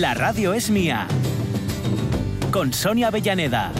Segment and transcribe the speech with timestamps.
[0.00, 1.08] La radio es mía.
[2.50, 3.72] Con Sonia Avellaneda.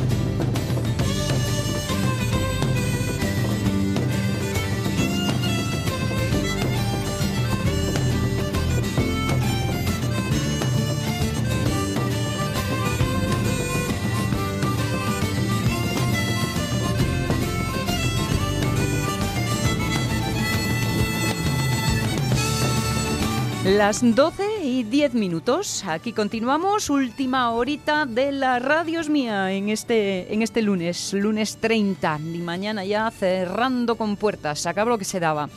[23.66, 25.84] Las 12 y 10 minutos.
[25.86, 32.20] Aquí continuamos, última horita de la Radios Mía en este, en este lunes, lunes 30.
[32.34, 34.60] Y mañana ya cerrando con puertas.
[34.60, 35.48] Se acabó lo que se daba.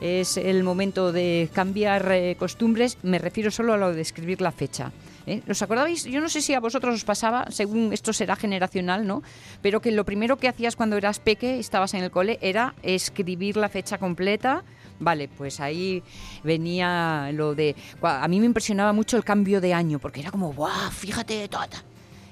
[0.00, 2.96] Es el momento de cambiar eh, costumbres.
[3.02, 4.92] Me refiero solo a lo de escribir la fecha.
[5.26, 5.42] ¿eh?
[5.48, 6.04] ¿Os acordabais?
[6.04, 9.24] Yo no sé si a vosotros os pasaba, según esto será generacional, ¿no?
[9.62, 13.56] Pero que lo primero que hacías cuando eras peque, estabas en el cole, era escribir
[13.56, 14.62] la fecha completa.
[15.00, 16.02] Vale, pues ahí
[16.42, 17.74] venía lo de...
[18.02, 20.90] A mí me impresionaba mucho el cambio de año, porque era como, ¡guau!
[20.90, 21.68] Fíjate, toda.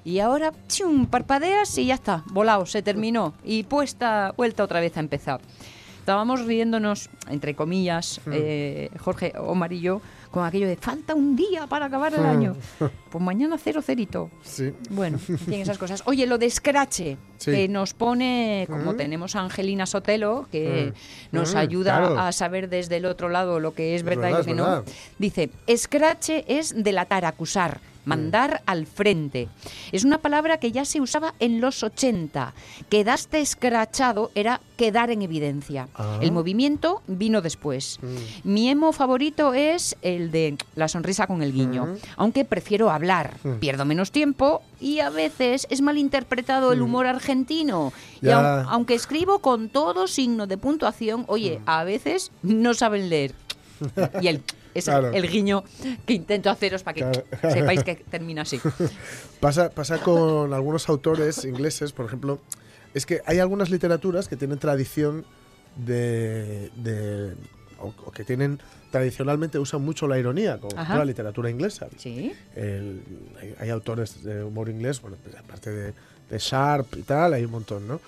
[0.04, 3.34] Y ahora, chum, parpadeas y ya está, volado, se terminó.
[3.44, 5.40] Y puesta, vuelta otra vez a empezar.
[6.00, 11.68] Estábamos riéndonos, entre comillas, eh, Jorge, Omar y yo, con aquello de falta un día
[11.68, 12.56] para acabar el año.
[13.12, 14.30] Pues mañana cero cerito.
[14.42, 14.72] Sí.
[14.88, 16.02] Bueno, tienen esas cosas.
[16.06, 16.94] Oye, lo de Scratch,
[17.36, 17.50] Sí.
[17.50, 18.96] que nos pone, como Mm.
[18.96, 20.94] tenemos a Angelina Sotelo, que
[21.30, 21.36] Mm.
[21.36, 22.18] nos ayuda claro.
[22.18, 24.54] a saber desde el otro lado lo que es Es verdad, y verdad, lo que
[24.54, 24.64] no.
[24.64, 24.84] verdad.
[25.18, 27.80] Dice, Scratch es delatar, acusar.
[28.04, 29.48] Mandar al frente.
[29.92, 32.52] Es una palabra que ya se usaba en los 80.
[32.88, 35.88] Quedaste escrachado era quedar en evidencia.
[35.94, 36.18] Ah.
[36.20, 37.98] El movimiento vino después.
[38.02, 38.16] Mm.
[38.52, 41.98] Mi emo favorito es el de la sonrisa con el guiño, Ujú.
[42.16, 43.54] aunque prefiero hablar, Mm.
[43.60, 47.92] pierdo menos tiempo y a veces es malinterpretado el humor argentino.
[48.20, 48.30] Y Mm.
[48.30, 51.62] Aun- aunque escribo con todo signo de puntuación, oye, Mm.
[51.70, 53.32] a veces no saben leer.
[54.22, 54.42] Y el
[54.74, 55.12] es el- Claro.
[55.12, 55.64] el guiño
[56.06, 57.24] que intento haceros para que Claro.
[57.54, 58.60] sepáis que termina así.
[59.40, 62.40] Pasa, pasa con algunos autores ingleses, por ejemplo,
[62.94, 65.24] es que hay algunas literaturas que tienen tradición
[65.76, 66.70] de...
[66.76, 67.34] de-
[67.80, 68.60] o, que tienen
[68.92, 70.98] tradicionalmente usan mucho la ironía, como Ajá.
[70.98, 71.88] la literatura inglesa.
[71.96, 72.32] Sí.
[72.54, 73.00] El-
[73.40, 75.92] hay, hay autores de humor inglés, bueno, pues aparte de,
[76.30, 78.00] de Sharp y tal, hay un montón, ¿no?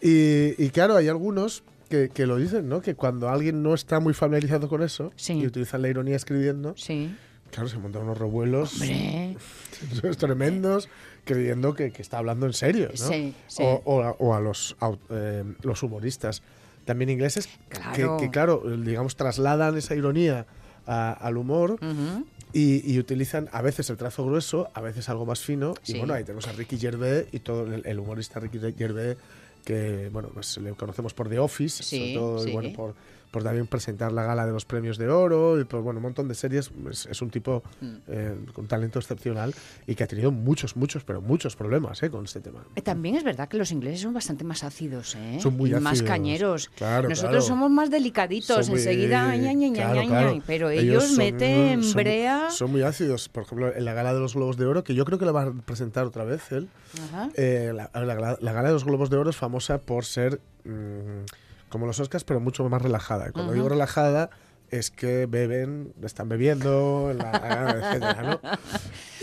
[0.00, 2.80] Y, y claro, hay algunos que, que lo dicen, ¿no?
[2.82, 5.34] Que cuando alguien no está muy familiarizado con eso Sí.
[5.34, 7.14] y utilizan la ironía escribiendo, Sí.
[7.50, 8.74] claro, se montan unos revuelos
[10.18, 10.88] tremendos
[11.24, 13.08] creyendo que, que está hablando en serio, ¿no?
[13.08, 13.34] Sí.
[13.58, 16.42] O, o a, o a los, au- eh, los humoristas
[16.84, 18.16] también ingleses Claro.
[18.16, 20.46] Que, que, claro, digamos, trasladan esa ironía
[20.86, 22.24] a- al humor Ujú.
[22.54, 25.74] y, y utilizan a veces el trazo grueso, a veces algo más fino.
[25.82, 25.96] Sí.
[25.96, 29.18] Y bueno, ahí tenemos a Ricky Gervais y todo el, el humorista Ricky Gervais
[29.64, 32.50] que, bueno, pues le conocemos por The Office, Sí, sobre todo, sí.
[32.50, 32.94] y bueno, por,
[33.30, 36.28] por también presentar la gala de los premios de oro y por, bueno, un montón
[36.28, 36.70] de series.
[36.90, 37.94] Es, es un tipo Mm.
[38.08, 39.54] eh, con talento excepcional
[39.86, 42.64] y que ha tenido muchos, muchos, pero muchos problemas eh, con este tema.
[42.74, 45.38] Eh, También es verdad que los ingleses son bastante más ácidos, ¿eh?
[45.40, 46.08] Son muy Y más ácidos.
[46.08, 46.68] cañeros.
[46.76, 47.46] Claro, Nosotros claro.
[47.46, 50.02] somos más delicaditos, Son muy- enseguida, ña, ña, ña, claro,
[50.34, 52.50] ña, pero ellos, son- meten son- brea.
[52.50, 53.28] Son muy ácidos.
[53.28, 55.32] Por ejemplo, en la gala de los Globos de Oro, que yo creo que la
[55.32, 56.68] va a presentar otra vez él.
[57.10, 57.28] Ajá.
[57.34, 60.40] eh, la, la gala- la gala de los Globos de Oro es famosa por ser
[60.64, 61.24] mm,
[61.68, 63.28] como los Oscars, pero mucho más relajada.
[63.28, 64.30] Y cuando digo relajada,
[64.70, 68.40] es que beben, están bebiendo, en la- etcétera, ¿no?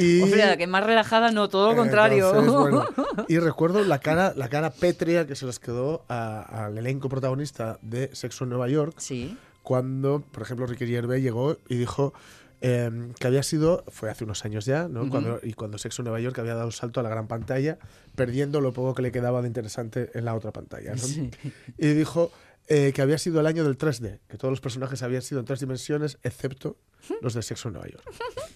[0.03, 2.29] Y, O sea, que más relajada no, todo lo contrario.
[2.29, 2.85] entonces, bueno,
[3.27, 8.09] y recuerdo la cara, la cara pétrea que se les quedó al elenco protagonista de
[8.15, 9.37] Sexo en Nueva York Sí.
[9.61, 12.13] cuando, por ejemplo, Ricky Gervais llegó y dijo
[12.61, 15.09] eh, que había sido, fue hace unos años ya, ¿no?
[15.09, 17.77] Cuando, y cuando Sexo Nueva York había dado un salto a la gran pantalla,
[18.15, 20.91] perdiendo lo poco que le quedaba de interesante en la otra pantalla.
[20.91, 20.97] ¿no?
[20.97, 21.29] Sí.
[21.77, 22.31] Y dijo
[22.67, 25.45] eh, que había sido el año del 3D, que todos los personajes habían sido en
[25.45, 26.77] tres dimensiones, excepto
[27.21, 28.03] los de Sexo en Nueva York,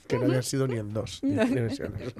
[0.07, 2.15] que no habían sido ni en dos dimensiones.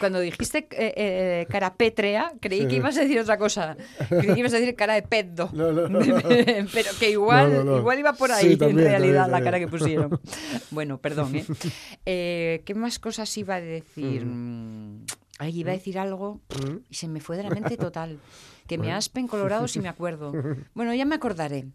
[0.00, 2.66] Cuando dijiste eh, eh, cara pétrea, creí Sí.
[2.68, 3.76] que ibas a decir otra cosa.
[4.08, 5.48] Creí que ibas a decir cara de pedo.
[5.52, 6.00] No, no, no.
[6.72, 9.66] Pero que igual, igual iba por Sí, ahí también, en realidad también, la cara que
[9.66, 10.08] también.
[10.10, 10.20] pusieron.
[10.72, 11.44] Bueno, perdón, ¿eh?
[12.04, 14.24] Eh, ¿Qué más cosas iba a decir?
[14.26, 15.04] Mm,
[15.38, 16.78] Ay, iba a decir algo Mm.
[16.90, 18.18] y se me fue de la mente total.
[18.68, 20.32] Que me aspen colorado si me acuerdo.
[20.74, 21.66] Bueno, ya me acordaré.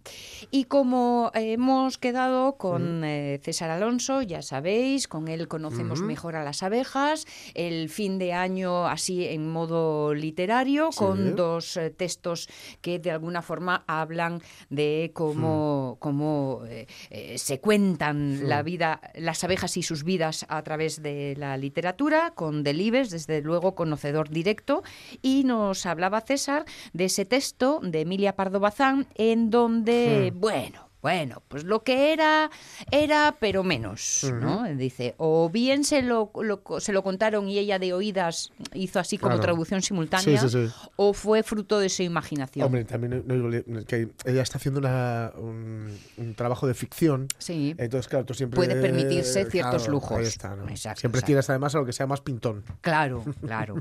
[0.51, 6.43] Y como hemos quedado con eh, César Alonso, ya sabéis, con él conocemos mejor a
[6.43, 12.47] las abejas, el fin de año así en modo literario, con dos eh, textos
[12.81, 19.43] que de alguna forma hablan de cómo, cómo eh, eh, se cuentan la vida, las
[19.43, 24.83] abejas y sus vidas a través de la literatura, con Delibes, desde luego conocedor directo,
[25.21, 31.43] y nos hablaba César de ese texto de Emilia Pardo Bazán, en donde, bueno, bueno,
[31.49, 32.49] pues lo que era,
[32.89, 34.63] era, pero menos, ¿no?
[34.73, 39.17] Dice, o bien se lo, lo- se lo contaron y ella de oídas hizo así
[39.19, 39.41] como Claro.
[39.43, 40.73] traducción simultánea, Sí, sí, sí.
[40.95, 42.65] o fue fruto de su imaginación.
[42.65, 47.27] Hombre, también no que ella está haciendo una- un, un trabajo de ficción.
[47.37, 47.75] Sí.
[47.77, 48.55] Entonces, claro, tú siempre.
[48.55, 50.17] Puede permitirse ciertos claro, lujos.
[50.17, 50.69] Ahí está, ¿no?
[50.69, 51.25] Exacto, siempre exacto.
[51.27, 52.63] tiras además a lo que sea más pintón.
[52.81, 53.75] Claro, claro.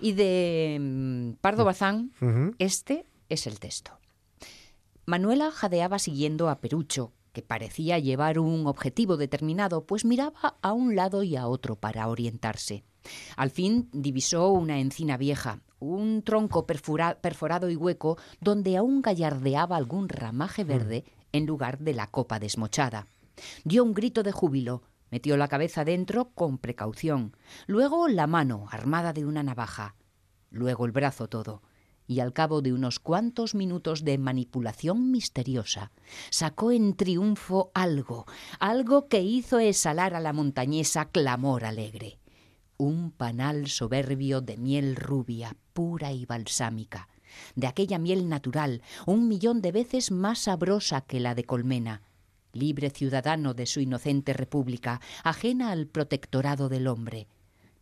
[0.00, 2.10] Y de mm, Pardo Bazán,
[2.58, 3.92] este es el texto.
[5.08, 10.96] Manuela jadeaba siguiendo a Perucho, que parecía llevar un objetivo determinado, pues miraba a un
[10.96, 12.82] lado y a otro para orientarse.
[13.36, 20.08] Al fin divisó una encina vieja, un tronco perforado y hueco donde aún gallardeaba algún
[20.08, 23.06] ramaje verde en lugar de la copa desmochada.
[23.62, 24.82] Dio un grito de júbilo,
[25.12, 27.36] metió la cabeza dentro con precaución,
[27.68, 29.94] luego la mano armada de una navaja,
[30.50, 31.62] luego el brazo todo,
[32.06, 35.92] y al cabo de unos cuantos minutos de manipulación misteriosa,
[36.30, 38.26] sacó en triunfo algo,
[38.60, 42.18] algo que hizo exhalar a la montañesa clamor alegre.
[42.78, 47.08] Un panal soberbio de miel rubia, pura y balsámica,
[47.54, 52.02] de aquella miel natural, un millón de veces más sabrosa que la de colmena,
[52.52, 57.28] libre ciudadano de su inocente república, ajena al protectorado del hombre,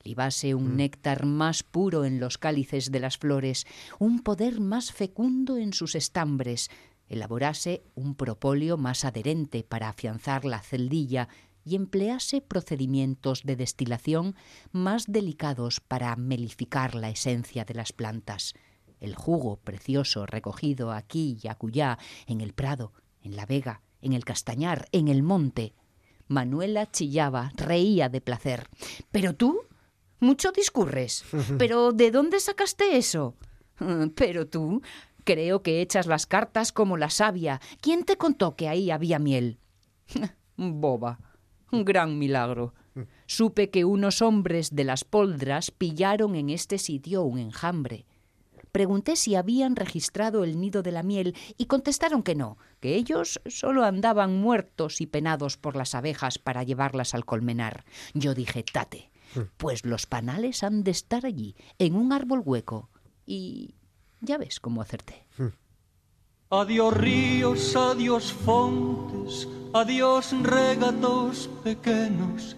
[0.05, 3.67] libase un néctar más puro en los cálices de las flores,
[3.99, 6.71] un poder más fecundo en sus estambres,
[7.09, 11.29] elaborase un propóleo más adherente para afianzar la celdilla
[11.65, 14.37] y emplease procedimientos de destilación
[14.73, 18.55] más delicados para melificar la esencia de las plantas.
[19.01, 22.93] El jugo precioso recogido aquí y acullá, en el prado,
[23.23, 25.73] en la vega, en el castañar, en el monte.
[26.29, 28.69] Manuela chillaba, reía de placer.
[29.11, 29.61] ¿Pero tú?
[30.25, 31.23] Mucho discurres.
[31.59, 33.35] ¿Pero de dónde sacaste eso?
[33.79, 34.81] "Mm, Pero tú,
[35.25, 37.61] creo que echas las cartas como la sabia.
[37.83, 39.59] ¿Quién te contó que ahí había miel?
[40.57, 41.19] Boba.
[41.71, 42.73] Un gran milagro.
[43.27, 48.07] Supe que unos hombres de las poldras pillaron en este sitio un enjambre.
[48.71, 53.41] Pregunté si habían registrado el nido de la miel y contestaron que no, que ellos
[53.47, 57.85] solo andaban muertos y penados por las abejas para llevarlas al colmenar.
[58.15, 59.43] Yo dije, tate, Hmm.
[59.57, 62.91] Pues los panales han de estar allí, en un árbol hueco.
[63.27, 63.75] Y
[64.21, 65.27] ya ves cómo acerté.
[65.39, 65.49] Hmm.
[66.51, 72.55] Adiós ríos, adiós fontes, adiós regatos pequenos,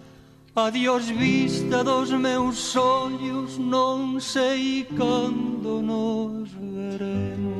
[0.54, 7.56] adiós vista dos meus ollos, non sei cando nos veremos.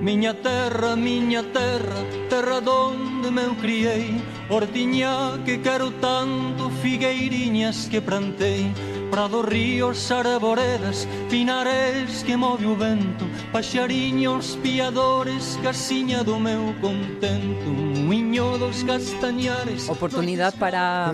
[0.00, 2.00] Miña terra, miña terra,
[2.30, 4.16] terra donde me criei,
[4.48, 8.70] Hortiña que quero tanto, figueiriñas que plantei
[9.10, 17.66] Prado, ríos, arboredas, pinares que move o vento Paxariños, piadores, casiña do meu contento
[18.06, 19.88] Muiño dos castañares.
[19.90, 21.12] Oportunidad para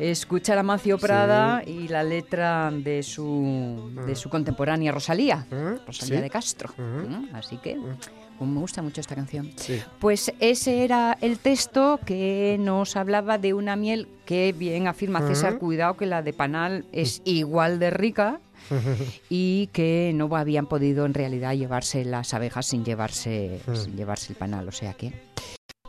[0.00, 5.46] escuchar a Macio Prada y la letra de su, de su contemporánea Rosalía,
[5.86, 6.22] Rosalía Sí.
[6.22, 6.70] de Castro.
[6.76, 7.34] ¿Mm?
[7.36, 7.78] Así que
[8.40, 9.50] me gusta mucho esta canción.
[9.56, 9.80] Sí.
[9.98, 15.58] Pues ese era el texto que nos hablaba de una miel que bien afirma César,
[15.58, 18.40] cuidado que la de Panal es igual de rica
[19.28, 24.36] y que no habían podido en realidad llevarse las abejas sin llevarse, sin llevarse el
[24.36, 24.68] panal.
[24.68, 25.12] O sea que...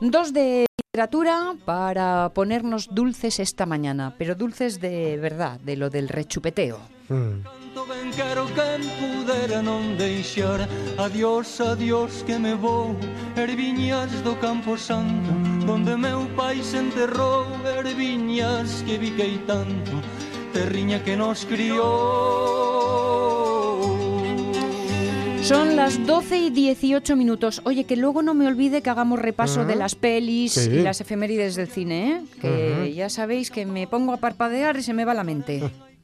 [0.02, 6.10] Dos de literatura para ponernos dulces esta mañana, pero dulces de verdad, de lo del
[6.10, 6.80] rechupeteo.
[7.10, 7.54] Mm.
[7.75, 10.63] Canto ben quero quen pudera non deixar
[10.96, 12.96] Adiós, adiós que me vou
[13.36, 15.27] Erviñas do Campo Santo
[15.67, 19.91] Donde meu pai se enterrou Erviñas que viquei tanto
[20.55, 21.84] Terriña que nos criou
[25.44, 27.62] Son las 12 y 18 minutos.
[27.65, 30.72] Oye, que luego no me olvide que hagamos repaso de las pelis Sí.
[30.72, 32.22] y las efemérides del cine, ¿eh?
[32.41, 35.62] Que ya sabéis que me pongo a parpadear y se me va la mente.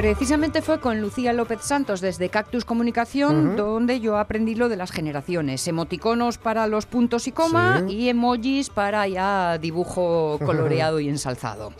[0.00, 4.92] Precisamente fue con Lucía López Santos desde Cactus Comunicación donde yo aprendí lo de las
[4.92, 5.68] generaciones.
[5.68, 7.94] Emoticonos para los puntos y coma Sí.
[7.96, 11.74] y emojis para ya dibujo coloreado y ensalzado.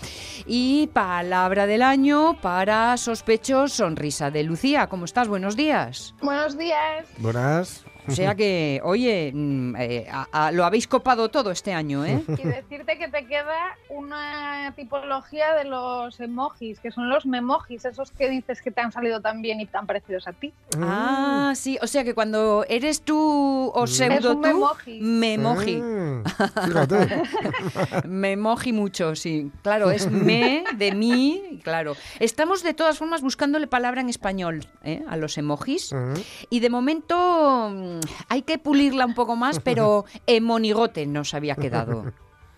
[0.44, 4.88] Y palabra del año para sospechos sonrisa de Lucía.
[4.88, 5.26] ¿Cómo estás?
[5.26, 6.14] Buenos días.
[6.20, 7.06] Buenos días.
[7.16, 7.86] Buenas.
[8.10, 12.22] O sea que, oye, mm, eh, a- a- lo habéis copado todo este año, ¿eh?
[12.28, 18.10] Y decirte que te queda una tipología de los emojis, que son los memojis, esos
[18.10, 20.52] que dices que te han salido tan bien y tan parecidos a ti.
[20.78, 25.00] Ah, sí, o sea que cuando eres tú o pseudo Es un tú, memoji.
[25.00, 25.76] memoji.
[25.76, 26.24] Mm,
[26.66, 27.22] Fíjate.
[28.08, 29.50] Me moji mucho, sí.
[29.62, 31.94] Claro, es me de mí, claro.
[32.18, 35.02] Estamos de todas formas buscándole palabra en español ¿eh?
[35.08, 35.92] a los emojis.
[35.92, 36.14] Mm.
[36.50, 42.12] Y de momento mm, hay que pulirla un poco más, pero emonigote nos había quedado.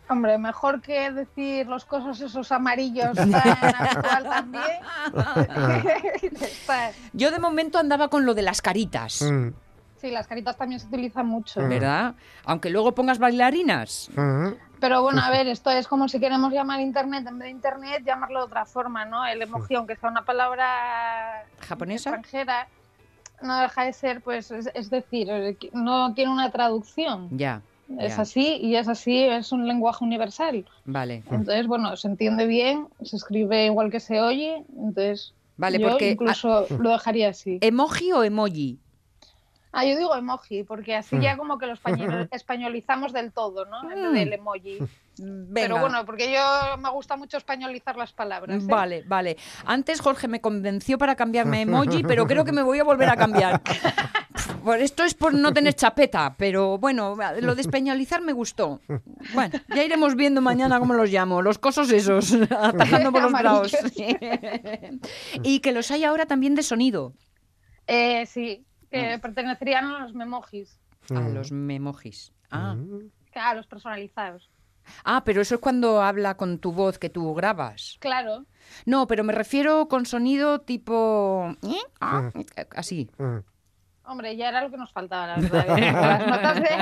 [0.08, 4.80] Hombre, mejor que decir los cosas esos amarillos tan actual también.
[7.12, 9.48] Yo de momento andaba con lo de las caritas, Mm,
[9.96, 11.66] sí, las caritas también se utilizan mucho.
[11.66, 12.14] ¿verdad?
[12.44, 14.10] Aunque luego pongas bailarinas.
[14.14, 14.48] mm.
[14.80, 18.02] Pero bueno, a ver, esto es como si queremos llamar internet, en vez de internet,
[18.04, 19.24] llamarlo de otra forma, ¿no?
[19.24, 22.10] El emoji, aunque sea una palabra ¿Japonesa?
[22.10, 22.66] extranjera,
[23.42, 25.28] no deja de ser, pues, es, es decir,
[25.72, 27.28] no tiene una traducción.
[27.36, 27.62] Ya,
[27.98, 28.22] Es ya.
[28.22, 30.64] así y es así, es un lenguaje universal.
[30.84, 31.22] vale.
[31.30, 36.10] Entonces, bueno, se entiende bien, se escribe igual que se oye, entonces Vale, yo porque-
[36.12, 37.58] incluso lo dejaría así.
[37.60, 38.78] ¿Emoji o emoji?
[39.74, 41.20] Ah, yo digo emoji, porque así Mm.
[41.20, 41.72] ya como que lo
[42.26, 43.82] español- españolizamos del todo, ¿no?
[43.90, 44.78] En vez del emoji.
[45.18, 45.52] Venga.
[45.54, 48.62] Pero bueno, porque yo me gusta mucho españolizar las palabras.
[48.62, 48.66] ¿eh?
[48.66, 49.36] Vale, vale.
[49.66, 53.08] Antes Jorge me convenció para cambiarme a emoji, pero creo que me voy a volver
[53.10, 53.60] a cambiar.
[54.64, 58.80] Por esto es por no tener chapeta, pero bueno, lo de españolizar me gustó.
[59.34, 63.72] Bueno, ya iremos viendo mañana cómo los llamo, los cosos esos, atacando por los lados.
[65.42, 67.12] y que los hay ahora también de sonido,
[67.88, 69.20] Eh, sí, que Mm.
[69.20, 70.78] pertenecerían a los memojis,
[71.10, 72.32] a los memojis.
[72.50, 72.76] Ah.
[73.32, 74.48] que a los personalizados.
[75.04, 77.96] Ah, pero eso es cuando habla con tu voz que tú grabas.
[78.00, 78.44] Claro.
[78.86, 81.54] No, pero me refiero con sonido tipo...
[81.62, 81.76] ¿eh?
[82.00, 82.30] Ah,
[82.76, 83.10] así.
[84.04, 85.74] Hombre, ya era lo que nos faltaba, la verdad.
[85.76, 86.74] que Las notas de...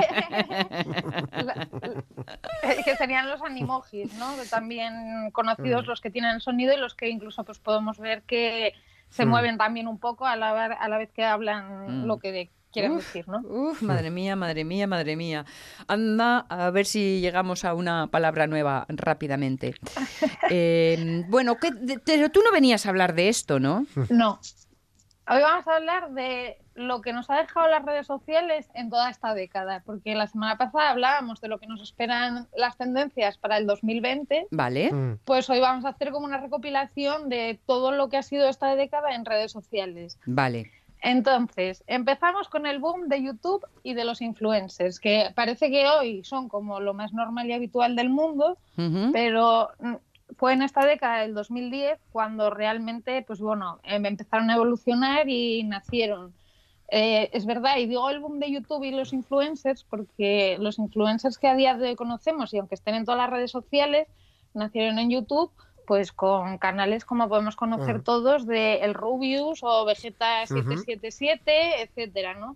[2.83, 4.33] que serían los animojis, ¿no?
[4.49, 8.73] También conocidos los que tienen sonido y los que incluso pues podemos ver que
[9.09, 12.05] se mueven también un poco a la, a la vez que hablan Mm.
[12.05, 13.05] lo que quieren Uf.
[13.05, 13.39] decir, ¿no?
[13.47, 15.45] Uf, madre mía, madre mía, madre mía.
[15.87, 19.75] Anda, a ver si llegamos a una palabra nueva rápidamente.
[20.53, 23.85] Eh, bueno, ¿qué- de- pero tú no venías a hablar de esto, ¿no?
[24.09, 24.39] No.
[25.29, 29.09] Hoy vamos a hablar de lo que nos ha dejado las redes sociales en toda
[29.09, 33.57] esta década, porque la semana pasada hablábamos de lo que nos esperan las tendencias para
[33.57, 34.91] el 2020 Vale.
[34.91, 35.19] Mm.
[35.23, 38.75] Pues hoy vamos a hacer como una recopilación de todo lo que ha sido esta
[38.75, 40.17] década en redes sociales.
[40.25, 40.71] Vale.
[41.01, 46.23] Entonces, empezamos con el boom de YouTube y de los influencers, que parece que hoy
[46.23, 48.57] son como lo más normal y habitual del mundo,
[49.11, 49.95] pero mm,
[50.37, 55.63] fue en esta década del 2010 cuando realmente, pues bueno, em- empezaron a evolucionar y
[55.63, 56.33] nacieron.
[56.93, 61.37] Eh, es verdad, y digo el boom de YouTube y los influencers, porque los influencers
[61.37, 64.07] que a día de hoy conocemos, y aunque estén en todas las redes sociales,
[64.53, 65.51] nacieron en YouTube,
[65.91, 72.55] pues con canales como podemos conocer todos de El Rubius o Vegeta 777, etcétera, ¿no?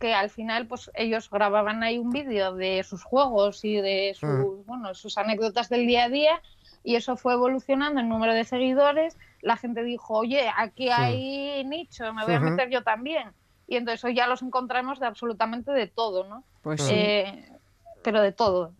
[0.00, 4.66] Que al final, pues ellos grababan ahí un vídeo de sus juegos y de sus,
[4.66, 6.42] bueno, sus anécdotas del día a día,
[6.82, 9.16] y eso fue evolucionando en número de seguidores.
[9.40, 13.30] La gente dijo, oye, aquí hay nicho, me voy a meter yo también.
[13.68, 16.42] Y entonces hoy ya los encontramos de absolutamente de todo, ¿no?
[16.62, 16.92] Pues sí.
[16.92, 17.52] Eh,
[18.02, 18.72] pero de todo.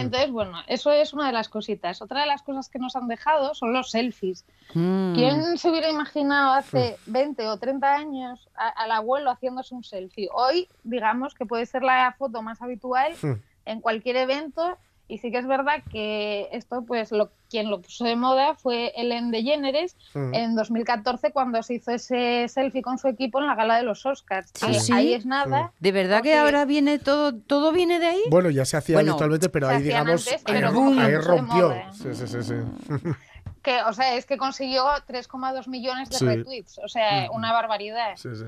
[0.00, 2.00] Entonces, bueno, eso es una de las cositas.
[2.02, 4.44] Otra de las cosas que nos han dejado son los selfies.
[4.74, 5.14] Mm.
[5.14, 10.28] ¿Quién se hubiera imaginado hace 20 o 30 años a- al abuelo haciéndose un selfie?
[10.32, 13.32] Hoy, digamos que puede ser la foto más habitual Mm.
[13.66, 14.78] en cualquier evento.
[15.12, 18.92] Y sí que es verdad que esto, pues, lo, quien lo puso de moda fue
[18.96, 20.34] Ellen DeGeneres Mm.
[20.34, 24.06] en 2014 cuando se hizo ese selfie con su equipo en la gala de los
[24.06, 24.50] Oscars.
[24.62, 24.90] ¿Ah, sí?
[24.90, 25.72] Ahí es nada.
[25.80, 28.22] ¿De verdad que ahora viene todo, todo viene de ahí?
[28.30, 31.68] Bueno, ya se hacía Bueno, habitualmente, pero ahí, digamos, antes, ahí, pero rompió.
[31.68, 31.92] moda.
[31.92, 32.42] Sí, sí, sí.
[32.42, 32.54] sí.
[33.62, 36.24] Que, o sea, es que consiguió 3,2 millones de Sí.
[36.24, 36.78] retweets.
[36.78, 38.16] O sea, una barbaridad.
[38.16, 38.44] Sí, sí.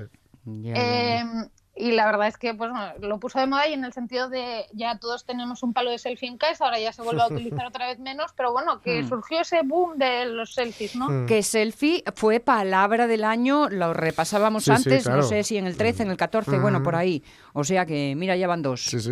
[0.75, 1.23] Eh,
[1.75, 4.29] y la verdad es que pues, bueno, lo puso de moda y en el sentido
[4.29, 7.27] de ya todos tenemos un palo de selfie en casa, ahora ya se vuelve a
[7.33, 9.09] utilizar otra vez menos, pero bueno, que Mm.
[9.09, 11.09] surgió ese boom de los selfies, ¿no?
[11.09, 11.25] Mm.
[11.25, 15.21] Que selfie fue palabra del año, lo repasábamos Sí, sí, antes, claro.
[15.21, 17.23] no sé si en el 13, en el 14, bueno, por ahí.
[17.53, 18.81] O sea que, mira, ya van dos.
[18.85, 19.11] Sí, sí.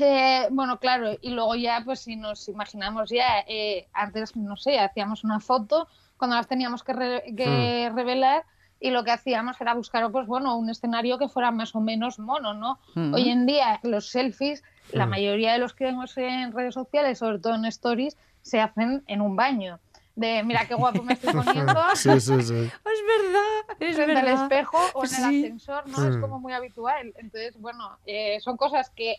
[0.00, 4.80] Eh, bueno, claro, y luego ya, pues si nos imaginamos ya, eh, antes, no sé,
[4.80, 5.86] hacíamos una foto,
[6.16, 8.44] cuando las teníamos que, re- que revelar
[8.84, 12.18] y lo que hacíamos era buscar pues bueno un escenario que fuera más o menos
[12.18, 13.14] mono no Mm.
[13.14, 15.10] hoy en día los selfies la Mm.
[15.10, 19.22] mayoría de los que vemos en redes sociales sobre todo en stories se hacen en
[19.22, 19.80] un baño
[20.16, 21.32] de mira qué guapo me estoy
[21.78, 22.54] poniendo Sí, sí, sí.
[22.84, 24.42] Es verdad, es frente al verdad.
[24.42, 26.04] espejo o en el ascensor, ¿no?
[26.06, 26.20] Es Mm.
[26.20, 27.12] como muy habitual.
[27.16, 29.16] Entonces, bueno, eh, son cosas que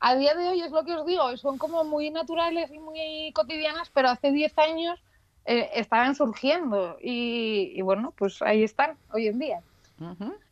[0.00, 3.32] a día de hoy es lo que os digo, son como muy naturales y muy
[3.34, 4.98] cotidianas, pero hace 10 años
[5.50, 9.62] eh, estaban surgiendo y, y bueno, pues ahí están hoy en día.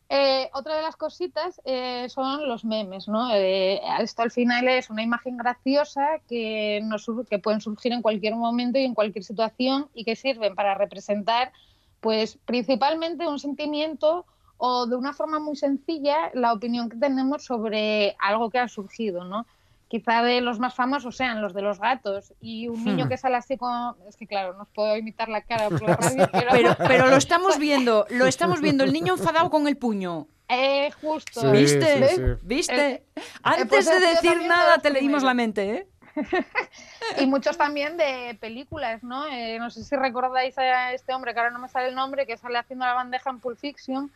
[0.09, 3.31] Eh, otra de las cositas eh, son los memes, ¿no?
[3.31, 8.79] Esto al final es una imagen graciosa que, nos, que pueden surgir en cualquier momento
[8.79, 11.51] y en cualquier situación y que sirven para representar,
[12.01, 14.25] pues, principalmente un sentimiento
[14.57, 19.25] o de una forma muy sencilla la opinión que tenemos sobre algo que ha surgido,
[19.25, 19.45] ¿no?
[19.87, 23.09] Quizá de los más famosos sean los de los gatos y un niño Hmm.
[23.09, 23.95] que sale así con...
[24.07, 26.47] Es que claro, no os puedo imitar la cara por la radio, pero...
[26.51, 30.27] Pero, pero lo estamos viendo, lo estamos viendo, el niño enfadado con el puño.
[30.49, 31.41] Eh, justo.
[31.41, 32.07] Sí, ¿Viste?
[32.09, 32.21] sí, sí.
[32.41, 33.03] ¿Viste?
[33.13, 35.87] pues Antes de decir nada te leímos la mente, ¿eh?
[37.19, 39.27] Y muchos también de películas, ¿no?
[39.27, 42.25] Eh, no sé si recordáis a este hombre, que ahora no me sale el nombre,
[42.25, 44.11] que sale haciendo la bandeja en Pulp Fiction.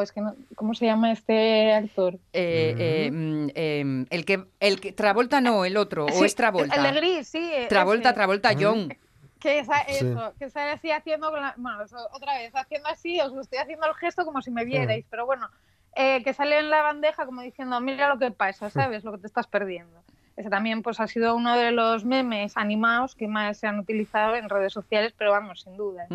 [0.00, 2.14] Es que no- ¿cómo se llama este actor?
[2.32, 6.76] Eh, eh, mm, eh, el que el que Travolta no, el otro, o es Travolta.
[6.76, 7.50] El de Gris, sí.
[7.68, 8.14] Travolta, ese.
[8.14, 8.96] Travolta, John.
[9.40, 10.06] Que, sa- Sí.
[10.06, 11.78] eso, que sale así haciendo, con la- bueno,
[12.12, 15.50] otra vez, haciendo así, os estoy haciendo el gesto como si me vierais, pero bueno,
[15.96, 19.02] eh, que sale en la bandeja como diciendo, mira lo que pasa, ¿sabes?
[19.04, 20.02] Lo que te estás perdiendo.
[20.36, 24.34] Ese también pues ha sido uno de los memes animados que más se han utilizado
[24.34, 26.06] en redes sociales, pero vamos, sin duda.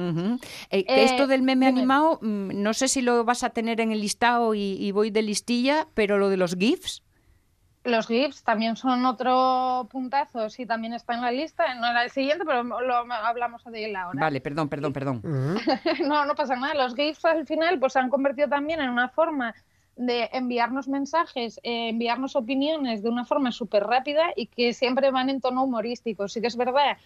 [0.72, 1.80] Eh, que Eh, esto del meme dime.
[1.80, 5.12] animado, mm, no sé si lo vas a tener en el listado y, y voy
[5.12, 7.04] de listilla, pero lo de los GIFs,
[7.84, 12.10] Los GIFs también son otro puntazo, sí, también está en la lista, no era el
[12.12, 14.20] siguiente, pero lo hablamos de él ahora.
[14.20, 15.22] vale, perdón, perdón, perdón.
[16.06, 16.74] No, no pasa nada.
[16.74, 19.54] Los GIFs al final pues se han convertido también en una forma
[19.98, 25.30] de enviarnos mensajes, eh, enviarnos opiniones de una forma súper rápida y que siempre van
[25.30, 26.28] en tono humorístico.
[26.28, 26.98] Sí que es verdad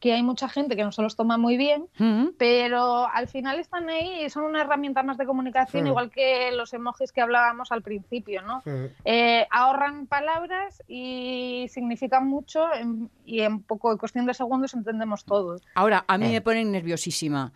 [0.00, 2.34] que hay mucha gente que no se los toma muy bien, Ujú.
[2.38, 5.86] pero al final están ahí y son una herramienta más de comunicación, Mm.
[5.88, 8.62] igual que los emojis que hablábamos al principio, ¿no?
[9.04, 15.24] Eh, ahorran palabras y significan mucho en- y en poco, en cuestión de segundos entendemos
[15.24, 15.56] todo.
[15.74, 16.30] Ahora, a mí Eh.
[16.32, 17.52] me ponen nerviosísima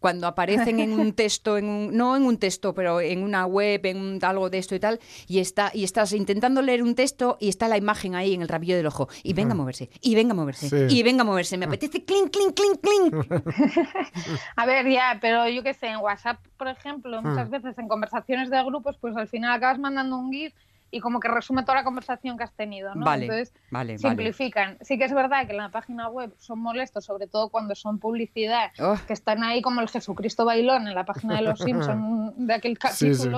[0.00, 3.84] cuando aparecen en un texto, en un- no en un texto, pero en una web,
[3.84, 7.36] en un- algo de esto y tal, y está y estás intentando leer un texto
[7.38, 10.14] y está la imagen ahí en el rabillo del ojo y venga a moverse, y
[10.14, 10.96] venga a moverse, Sí.
[10.98, 11.56] y venga a moverse.
[11.58, 13.44] Me apetece clink, clink, clink, clink.
[14.56, 17.52] A ver, ya, pero yo qué sé, en WhatsApp, por ejemplo, muchas Hmm.
[17.52, 20.54] veces en conversaciones de grupos, pues al final acabas mandando un GIF
[20.90, 23.06] y como que resume toda la conversación que has tenido, ¿no?
[23.06, 23.98] Vale, Entonces, vale, vale.
[23.98, 24.76] simplifican.
[24.82, 27.98] Sí que es verdad que en la página web son molestos, sobre todo cuando son
[27.98, 32.34] publicidad, Oh, que están ahí como el Jesucristo bailón en la página de los Simpsons
[32.36, 33.30] de aquel Sí, sí.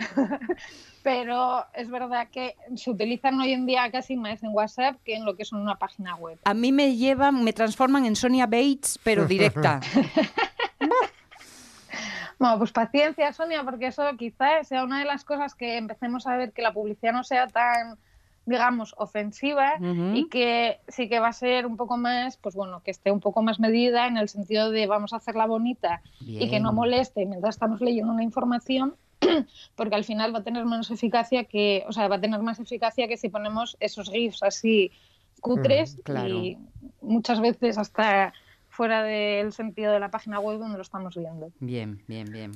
[1.06, 5.24] pero es verdad que se utilizan hoy en día casi más en WhatsApp que en
[5.24, 6.36] lo que es una página web.
[6.42, 9.80] A mí me llevan, me transforman en Sonia Bates, pero directa.
[12.38, 16.36] Bueno, pues paciencia, Sonia, porque eso quizás sea una de las cosas que empecemos a
[16.36, 17.96] ver que la publicidad no sea tan,
[18.44, 19.78] digamos, ofensiva
[20.12, 23.20] y que sí que va a ser un poco más, pues bueno, que esté un
[23.20, 27.24] poco más medida en el sentido de vamos a hacerla bonita y que no moleste
[27.24, 28.96] mientras estamos leyendo una información,
[29.76, 32.58] porque al final va a tener menos eficacia que, o sea, va a tener más
[32.60, 34.90] eficacia que si ponemos esos GIFs así
[35.40, 36.28] cutres Mm, claro.
[36.28, 36.58] y
[37.00, 38.32] muchas veces hasta
[38.68, 41.50] fuera del sentido de la página web donde lo estamos viendo.
[41.60, 42.52] Bien, bien, bien.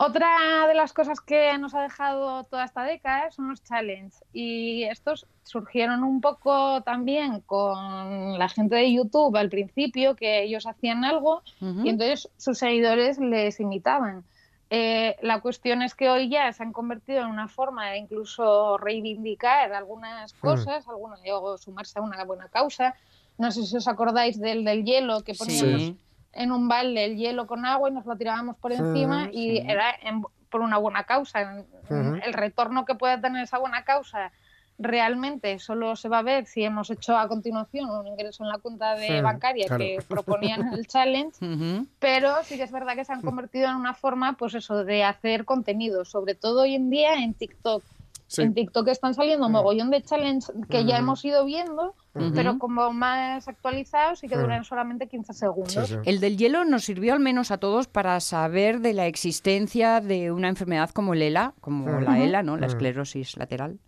[0.00, 0.28] Otra
[0.68, 5.26] de las cosas que nos ha dejado toda esta década son los challenges y estos
[5.42, 11.42] surgieron un poco también con la gente de YouTube al principio, que ellos hacían algo
[11.60, 14.22] y entonces sus seguidores les imitaban.
[14.70, 18.76] Eh, la cuestión es que hoy ya se han convertido en una forma de incluso
[18.76, 22.94] reivindicar algunas cosas, alguna- o sumarse a una buena causa.
[23.38, 25.98] No sé si os acordáis del del hielo que poníamos Sí.
[26.32, 29.90] en un balde el hielo con agua y nos lo tirábamos por encima y era
[30.02, 31.64] en- por una buena causa.
[31.84, 32.16] Ujú.
[32.22, 34.32] El retorno que pueda tener esa buena causa
[34.78, 38.58] realmente solo se va a ver si hemos hecho a continuación un ingreso en la
[38.58, 39.82] cuenta de Sí, bancaria claro.
[39.84, 43.76] que proponían en el challenge, pero sí que es verdad que se han convertido en
[43.76, 47.82] una forma, pues eso, de hacer contenido, sobre todo hoy en día en TikTok.
[48.28, 48.42] Sí.
[48.42, 49.52] En TikTok están saliendo Mm.
[49.52, 51.02] mogollón de challenges que ya Mm.
[51.02, 51.94] hemos ido viendo,
[52.34, 55.72] pero como más actualizados y que duran solamente 15 segundos.
[55.72, 55.94] Sí, sí.
[56.04, 60.30] El del hielo nos sirvió al menos a todos para saber de la existencia de
[60.30, 62.56] una enfermedad como el ELA, como la ELA, ¿no?
[62.58, 63.78] La esclerosis lateral.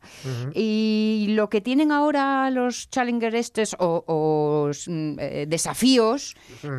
[0.54, 6.34] Y lo que tienen ahora los Challenger estos o, o, mm, eh, desafíos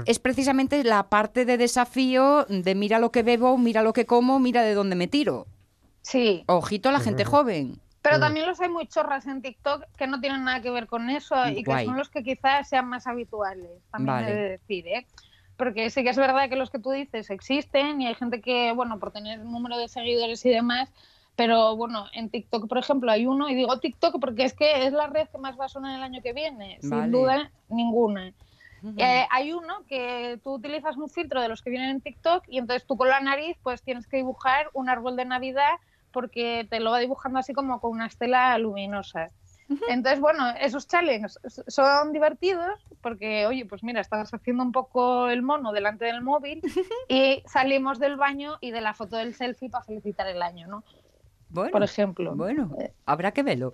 [0.06, 4.40] es precisamente la parte de desafío de mira lo que bebo, mira lo que como,
[4.40, 5.46] mira de dónde me tiro.
[6.12, 7.80] Sí, Ojito a la gente joven.
[8.02, 8.22] pero Mm.
[8.22, 11.36] también los hay muy chorras en TikTok que no tienen nada que ver con eso
[11.50, 14.32] y que son los que quizás sean más habituales, también Vale.
[14.32, 15.06] he de decir, ¿eh?
[15.56, 18.72] Porque sí que es verdad que los que tú dices existen y hay gente que,
[18.74, 20.90] bueno, por tener un número de seguidores y demás,
[21.36, 24.92] pero bueno, en TikTok, por ejemplo, hay uno, y digo TikTok porque es que es
[24.94, 27.04] la red que más va a sonar el año que viene, Vale.
[27.04, 28.34] sin duda ninguna.
[28.98, 32.58] Eh, hay uno que tú utilizas un filtro de los que vienen en TikTok y
[32.58, 35.70] entonces tú con la nariz pues tienes que dibujar un árbol de Navidad
[36.12, 39.30] porque te lo va dibujando así como con una estela luminosa.
[39.88, 45.42] Entonces, bueno, esos challenges son divertidos porque, oye, pues mira, estás haciendo un poco el
[45.42, 46.62] mono delante del móvil
[47.08, 50.84] y salimos del baño y de la foto del selfie para felicitar el año, ¿no?
[51.54, 52.34] Bueno, Por ejemplo.
[52.36, 52.72] bueno,
[53.06, 53.74] habrá que verlo.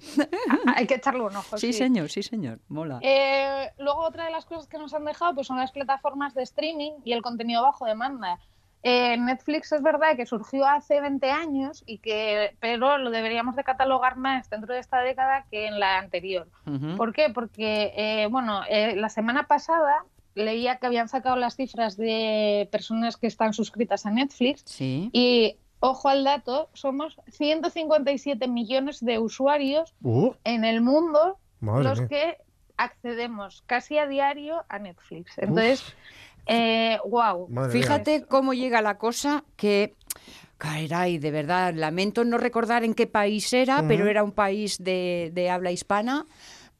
[0.76, 1.58] Hay que echarle un ojo.
[1.58, 2.60] Sí, señor, sí, señor.
[2.70, 3.00] Mola.
[3.04, 6.42] Eh, luego otra de las cosas que nos han dejado pues son las plataformas de
[6.44, 8.40] streaming y el contenido bajo demanda.
[8.84, 13.64] Eh, Netflix es verdad que surgió hace 20 años y que pero lo deberíamos de
[13.64, 16.48] catalogar más dentro de esta década que en la anterior.
[16.96, 17.30] ¿Por qué?
[17.34, 23.18] Porque eh, bueno, eh, la semana pasada leía que habían sacado las cifras de personas
[23.18, 25.10] que están suscritas a Netflix Sí.
[25.12, 32.00] y ojo al dato, somos 157 millones de usuarios Uh, en el mundo madre los
[32.02, 32.08] mía.
[32.10, 32.38] que
[32.78, 35.36] accedemos casi a diario a Netflix.
[35.40, 35.96] Entonces,
[36.48, 37.48] eh, wow.
[37.50, 37.82] Madre mía.
[37.84, 39.96] Fíjate cómo llega la cosa que...
[40.58, 45.30] Caray, de verdad, lamento no recordar en qué país era, pero era un país de,
[45.32, 46.26] de habla hispana,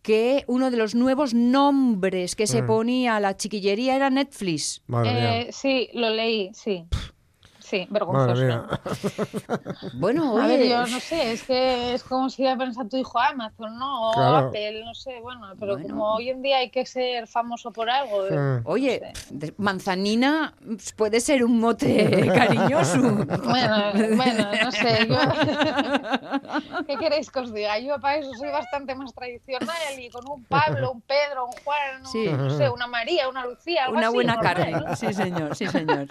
[0.02, 2.66] que uno de los nuevos nombres que se Mm.
[2.66, 4.82] ponía a la chiquillería era Netflix.
[4.88, 5.40] Madre mía.
[5.42, 6.86] Eh, sí, lo leí, sí.
[7.70, 8.44] Sí, Madre vergonzoso.
[8.46, 8.66] mía.
[9.94, 12.96] Bueno, A ver, yo no sé, es que es como si iba a pensar tu
[12.98, 14.10] hijo Amazon, ¿no?
[14.10, 14.38] O Claro.
[14.48, 15.88] Apple, no sé, bueno, pero Bueno.
[15.90, 18.26] como hoy en día hay que ser famoso por algo.
[18.28, 19.54] eh, oye, sé.
[19.58, 20.54] manzanina
[20.96, 23.02] puede ser un mote cariñoso.
[23.02, 25.18] Bueno, bueno, no sé, yo...
[26.88, 27.78] ¿Qué queréis que os diga?
[27.80, 29.68] Yo para eso soy bastante más tradicional
[30.00, 32.28] y con un Pablo, un Pedro, un Juan, un- Sí.
[32.32, 34.72] no sé, una María, una Lucía, algo Una así, buena normal, carne.
[34.72, 34.96] ¿no?
[34.96, 36.08] Sí, señor, sí, señor.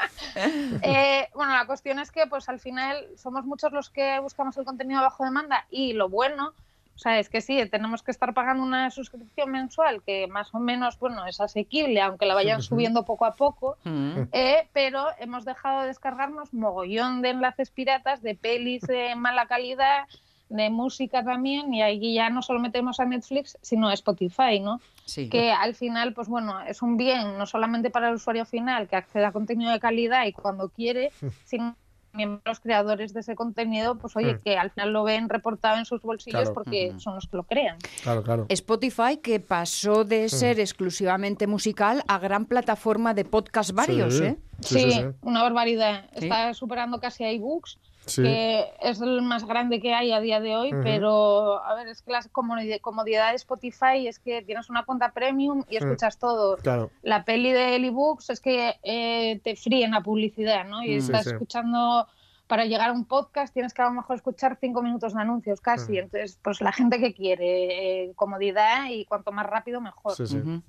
[0.83, 4.65] Eh, bueno, la cuestión es que pues al final somos muchos los que buscamos el
[4.65, 6.53] contenido bajo demanda y lo bueno,
[6.95, 10.59] o sea, es que sí, tenemos que estar pagando una suscripción mensual que más o
[10.59, 14.23] menos, bueno, es asequible, aunque la vayan subiendo poco a poco, Mm.
[14.33, 20.05] eh, pero hemos dejado de descargarnos mogollón de enlaces piratas, de pelis de mala calidad,
[20.49, 24.81] de música también, y ahí ya no solo metemos a Netflix, sino a Spotify, ¿no?
[25.07, 25.29] Sí.
[25.29, 28.97] que al final, pues bueno, es un bien no solamente para el usuario final que
[28.97, 31.13] acceda a contenido de calidad y cuando quiere,
[31.45, 31.77] sino
[32.11, 34.39] también para los creadores de ese contenido, pues oye, Mm.
[34.43, 36.55] que al final lo ven reportado en sus bolsillos Claro.
[36.55, 37.01] porque Ujú.
[37.01, 37.77] son los que lo crean.
[38.03, 38.47] Claro, claro.
[38.49, 44.25] Spotify que pasó de ser exclusivamente musical a gran plataforma de podcast varios, Sí.
[44.25, 44.37] ¿eh?
[44.61, 45.05] Sí, Sí, sí, sí.
[45.21, 46.07] una barbaridad.
[46.17, 46.25] Sí.
[46.25, 48.23] Está superando casi a iBooks, Sí.
[48.23, 52.03] que es el más grande que hay a día de hoy, pero a ver, es
[52.03, 56.57] que la comodi- comodidad de Spotify es que tienes una cuenta premium y escuchas todo.
[56.59, 56.91] Claro.
[57.03, 60.83] la peli de ebooks es que eh, te fríen la publicidad, ¿no?
[60.85, 60.99] Y Mm.
[60.99, 61.35] estás Sí, sí.
[61.35, 62.07] escuchando,
[62.47, 65.61] para llegar a un podcast tienes que a lo mejor escuchar cinco minutos de anuncios
[65.61, 65.95] casi.
[65.95, 65.97] Mm.
[65.97, 70.15] Entonces, pues la gente que quiere eh, comodidad y cuanto más rápido mejor.
[70.15, 70.37] Sí, sí.
[70.39, 70.63] Ujú.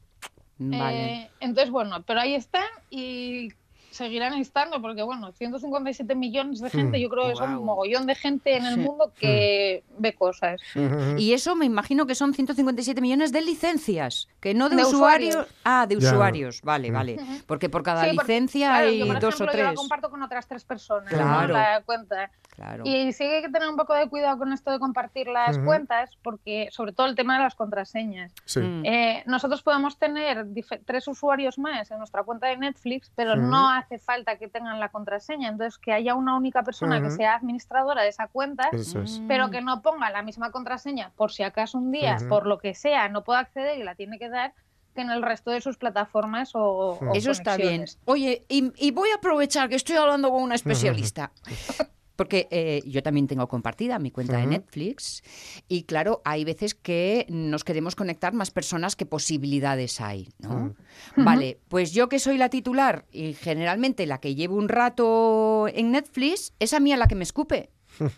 [0.60, 1.06] Vale.
[1.14, 3.50] Eh, entonces, bueno, pero ahí están y
[3.98, 7.02] seguirán estando porque, bueno, 157 millones de gente, Mm.
[7.02, 7.60] yo creo que son Guau.
[7.60, 8.80] un mogollón de gente en el Sí.
[8.82, 10.62] mundo que ve cosas.
[10.76, 11.18] Ujú.
[11.18, 15.36] Y eso me imagino que son 157 millones de licencias, que no de, De usuarios.
[15.36, 15.56] usuarios.
[15.64, 16.08] Ah, de Ya.
[16.12, 17.18] usuarios, vale, vale.
[17.46, 19.70] Porque por cada Sí, porque, licencia claro, hay yo, por dos ejemplo, o yo la
[19.70, 19.80] tres.
[19.80, 21.18] comparto con otras tres personas, ¿no?
[21.18, 21.54] Claro.
[21.54, 22.32] La cuenta.
[22.58, 22.84] Claro.
[22.88, 25.60] Y sí que hay que tener un poco de cuidado con esto de compartir las
[25.60, 28.34] cuentas, porque sobre todo el tema de las contraseñas.
[28.46, 28.62] Sí.
[28.62, 28.84] Mm.
[28.84, 30.44] Eh, nosotros podemos tener
[30.84, 34.90] tres usuarios más en nuestra cuenta de Netflix, pero no hace falta que tengan la
[34.90, 35.50] contraseña.
[35.50, 39.22] Entonces, que haya una única persona que sea administradora de esa cuenta, es.
[39.28, 42.74] Pero que no ponga la misma contraseña por si acaso un día, por lo que
[42.74, 44.56] sea, no pueda acceder y la tiene que dar
[44.96, 47.86] que en el resto de sus plataformas o, o Eso está bien.
[48.06, 51.32] Oye, y, y voy a aprovechar que estoy hablando con una especialista.
[52.18, 54.48] Porque eh, yo también tengo compartida mi cuenta de.
[54.48, 55.24] Netflix
[55.70, 60.76] y claro, hay veces que nos queremos conectar más personas que posibilidades hay, ¿no?
[61.16, 65.92] Vale, pues yo que soy la titular y generalmente la que llevo un rato en
[65.92, 67.70] Netflix, es a mí a la que me escupe.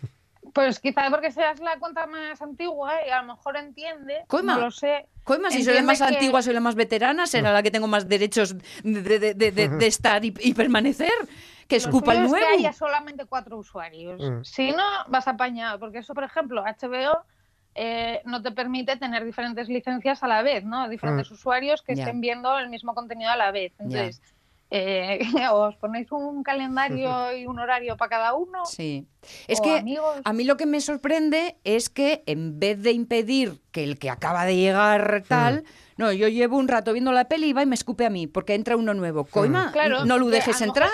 [0.52, 4.56] Pues quizá porque seas la cuenta más antigua y a lo mejor entiende, Coima.
[4.56, 5.06] no lo sé.
[5.22, 7.86] Coima, si soy la más que- antigua, soy la más veterana, será la que tengo
[7.86, 11.12] más derechos de, de- de- de- de estar y, y permanecer.
[11.70, 12.36] Que escupa el nuevo.
[12.36, 14.20] que haya solamente cuatro usuarios.
[14.20, 14.42] Mm.
[14.42, 17.24] Si no, vas apañado, porque eso, por ejemplo, HBO
[17.74, 20.88] eh, no te permite tener diferentes licencias a la vez, ¿no?
[20.88, 23.72] Diferentes usuarios que estén viendo el mismo contenido a la vez.
[23.78, 24.20] Entonces,
[24.72, 25.20] eh,
[25.52, 28.64] os ponéis un calendario y un horario para cada uno.
[28.66, 29.06] Sí.
[29.46, 30.20] Es que amigos.
[30.24, 34.10] a mí lo que me sorprende es que en vez de impedir que el que
[34.10, 35.64] acaba de llegar tal,
[35.96, 38.26] no, yo llevo un rato viendo la peli y va y me escupe a mí
[38.26, 39.24] porque entra uno nuevo.
[39.24, 40.90] Coima, Claro, no lo dejes entrar.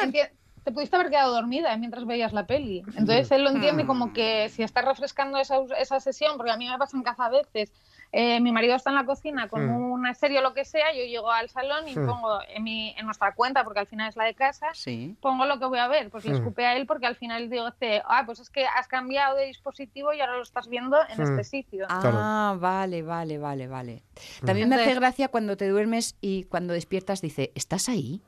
[0.67, 2.81] Te pudiste haber quedado dormida mientras veías la peli.
[2.97, 3.87] Entonces él lo entiende Hmm.
[3.87, 7.27] como que si estás refrescando esa, esa sesión, porque a mí me pasa en casa
[7.27, 7.73] a veces,
[8.11, 9.93] eh, mi marido está en la cocina con Mm.
[9.93, 12.05] una serie o lo que sea, yo llego al salón y Mm.
[12.07, 15.15] pongo en, mi, en nuestra cuenta, porque al final es la de casa, Sí.
[15.21, 16.37] pongo lo que voy a ver, pues le Mm.
[16.39, 17.69] escupe a él porque al final digo,
[18.05, 21.23] ah, pues es que has cambiado de dispositivo y ahora lo estás viendo en Mm.
[21.23, 21.87] este sitio.
[21.89, 24.03] Ah, vale, vale, vale, vale.
[24.45, 28.21] También me hace gracia cuando te duermes y cuando despiertas dice, ¿estás ahí?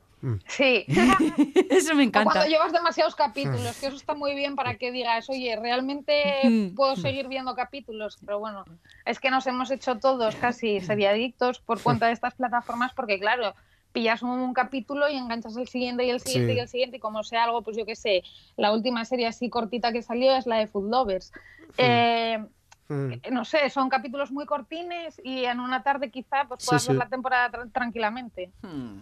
[0.47, 0.85] Sí.
[1.69, 2.31] Eso me O encanta.
[2.31, 6.75] cuando llevas demasiados capítulos, que eso está muy bien para que digas, oye, realmente Mm.
[6.75, 8.65] puedo seguir viendo capítulos, pero bueno,
[9.05, 13.53] es que nos hemos hecho todos casi seriadictos por cuenta de estas plataformas, porque claro,
[13.93, 16.57] pillas un, un capítulo y enganchas el siguiente y el siguiente Sí.
[16.57, 18.23] y el siguiente, y como sea algo, pues yo qué sé,
[18.57, 21.31] la última serie así cortita que salió es la de Food Lovers.
[21.77, 22.43] Eh,
[22.91, 23.13] Mm.
[23.31, 26.97] no sé, son capítulos muy cortines y en una tarde quizá pues Sí, puedas ver
[26.97, 28.51] la temporada tra- tranquilamente.
[28.63, 29.01] Hmm.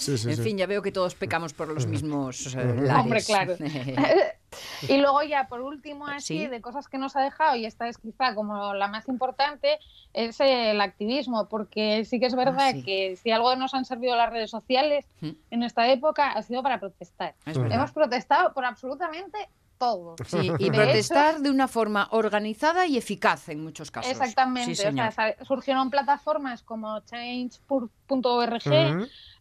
[0.00, 0.42] Sí, sí, en sí.
[0.42, 3.54] fin, ya veo que todos pecamos por los mismos eh, Hombre, claro.
[4.88, 6.46] y luego ya por último así Sí.
[6.46, 9.78] de cosas que nos ha dejado y esta es quizá como la más importante
[10.12, 12.82] es el activismo porque sí que es verdad Ah, sí.
[12.82, 15.30] que si algo nos han servido las redes sociales Mm.
[15.50, 17.76] en esta época ha sido para protestar Es verdad.
[17.76, 19.38] hemos protestado por absolutamente
[19.80, 24.12] todo Sí, y De protestar de una forma organizada y eficaz en muchos casos.
[24.12, 28.62] Exactamente, Sí, o sea, surgieron plataformas como change.org,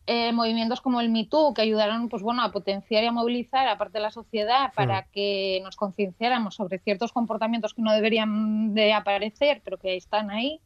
[0.08, 3.67] eh, movimientos como el Me Too, que ayudaron pues, bueno, a potenciar y a movilizar
[3.67, 8.73] a parte de la sociedad para que nos concienciáramos sobre ciertos comportamientos que no deberían
[8.73, 10.62] de aparecer, pero que están ahí.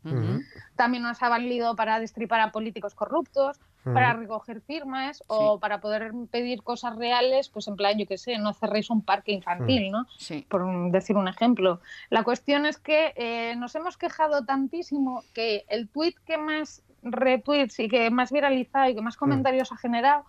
[0.78, 3.60] También nos ha valido para destripar a políticos corruptos.
[3.84, 8.38] Para recoger firmas o para poder pedir cosas reales, pues en plan, yo qué sé,
[8.38, 10.06] no cerréis un parque infantil, ¿no?
[10.18, 10.46] Sí.
[10.50, 11.82] por decir un ejemplo.
[12.10, 17.80] La cuestión es que eh, nos hemos quejado tantísimo que el tweet que más retweets
[17.80, 20.24] y que más viralizado y que más comentarios ha generado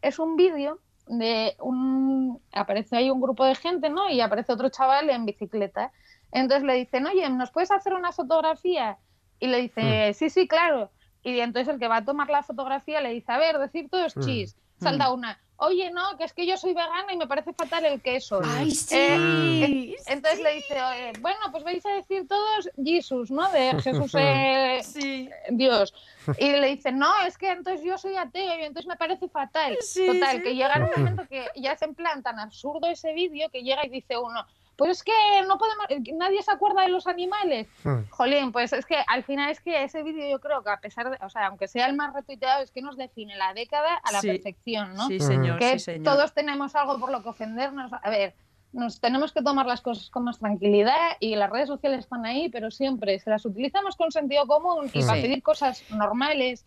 [0.00, 4.08] es un vídeo de un aparece ahí un grupo de gente, ¿no?
[4.08, 5.92] Y aparece otro chaval en bicicleta.
[6.30, 8.98] Entonces le dicen, oye, ¿nos puedes hacer una fotografía?
[9.38, 10.90] Y le dice, sí, sí, claro.
[11.22, 14.04] Y entonces el que va a tomar la fotografía le dice, a ver, decir todo
[14.04, 14.20] es Mm.
[14.24, 14.56] chis.
[14.80, 18.02] Salta una, oye, no, que es que yo soy vegana y me parece fatal el
[18.02, 18.40] queso.
[18.44, 18.96] ¡Ay, sí!
[18.96, 23.48] Eh, Entonces le dice, eh, bueno, pues vais a decir todos Jesús, ¿no?
[23.52, 25.30] De Jesús eh, Sí.
[25.50, 25.94] Dios.
[26.38, 29.76] Y le dice, no, es que entonces yo soy ateo y entonces me parece fatal.
[29.82, 30.42] Sí, Total, sí.
[30.42, 33.62] que llega en un momento que ya es en plan tan absurdo ese vídeo que
[33.62, 34.44] llega y dice uno,
[34.84, 35.12] pues es que
[35.46, 37.68] no podemos, eh, nadie se acuerda de los animales.
[37.84, 38.08] Mm.
[38.10, 41.08] Jolín, pues es que al final es que ese vídeo yo creo que a pesar
[41.08, 44.10] de, o sea, aunque sea el más retuiteado, es que nos define la década a
[44.10, 44.26] la Sí.
[44.26, 45.06] perfección, ¿no?
[45.06, 46.02] Sí, señor, que sí, señor.
[46.16, 47.92] todos tenemos algo por lo que ofendernos.
[47.92, 48.34] A ver,
[48.72, 52.48] nos tenemos que tomar las cosas con más tranquilidad y las redes sociales están ahí,
[52.48, 55.06] pero siempre si las utilizamos con sentido común y Sí.
[55.06, 56.66] para pedir cosas normales,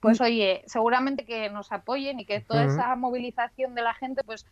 [0.00, 2.72] pues oye, seguramente que nos apoyen y que toda Ujú.
[2.74, 4.44] esa movilización de la gente pues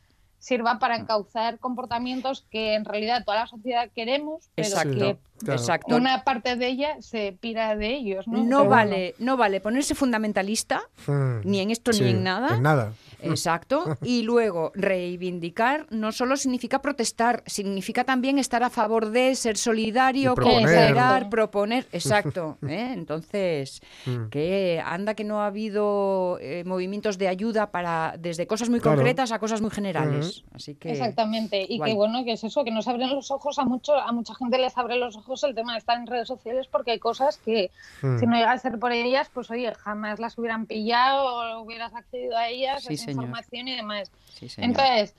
[0.43, 5.61] sirva para encauzar comportamientos que en realidad toda la sociedad queremos, pero Exacto, que claro.
[5.61, 5.97] exacto.
[5.97, 8.39] una parte de ella se pira de ellos, ¿no?
[8.39, 8.71] No Pero bueno.
[8.71, 11.41] vale, no vale ponerse fundamentalista, Mm.
[11.45, 12.57] ni en esto Sí, ni en nada.
[12.57, 12.93] En nada.
[13.31, 13.97] Exacto.
[14.03, 20.35] Y luego, reivindicar no solo significa protestar, significa también estar a favor de ser solidario,
[20.35, 21.31] cooperar, Exacto.
[21.31, 21.87] proponer.
[21.93, 22.59] Exacto.
[22.67, 22.91] ¿eh?
[22.93, 24.29] Entonces, Mm.
[24.31, 28.97] que anda que no ha habido eh, movimientos de ayuda para desde cosas muy Claro.
[28.97, 30.45] concretas a cosas muy generales.
[30.55, 30.91] Así que.
[30.93, 31.93] Exactamente, y guay.
[31.93, 34.59] que bueno, que es eso, que nos abren los ojos a mucho, a mucha gente
[34.59, 37.71] les abre los ojos el tema de estar en redes sociales porque hay cosas que
[38.03, 38.19] Mm.
[38.19, 41.95] si no llega a ser por ellas, pues oye, jamás las hubieran pillado o hubieras
[41.95, 42.97] accedido a ellas, Sí.
[43.13, 44.11] Información y demás.
[44.35, 44.71] Sí, señor.
[44.71, 45.15] Entonces,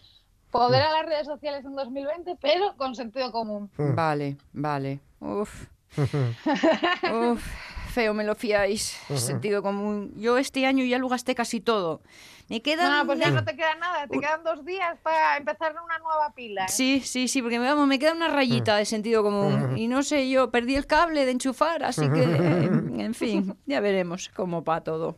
[0.52, 3.70] poder a las redes sociales en 2020, pero con sentido común.
[3.78, 3.96] Mm.
[3.96, 5.00] Vale, vale.
[5.20, 5.68] Uf.
[5.98, 7.46] Uf,
[7.94, 8.98] feo me lo fiáis.
[9.16, 10.14] Sentido común.
[10.18, 12.02] Yo este año ya lo gasté casi todo.
[12.50, 13.00] Me queda.
[13.00, 16.34] No, pues ya no te queda nada, te quedan dos días para empezar una nueva
[16.36, 16.66] pila.
[16.66, 16.70] ¿eh?
[16.70, 19.78] Sí, sí, sí, porque vamos, me queda una rayita de sentido común.
[19.78, 24.30] Y no sé, yo perdí el cable de enchufar, así que, en fin, ya veremos
[24.36, 25.18] cómo va todo.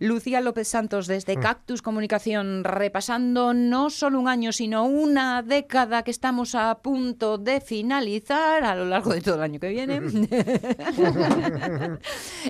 [0.00, 6.10] Lucía López Santos desde Cactus Comunicación, repasando no solo un año, sino una década que
[6.10, 10.00] estamos a punto de finalizar a lo largo de todo el año que viene.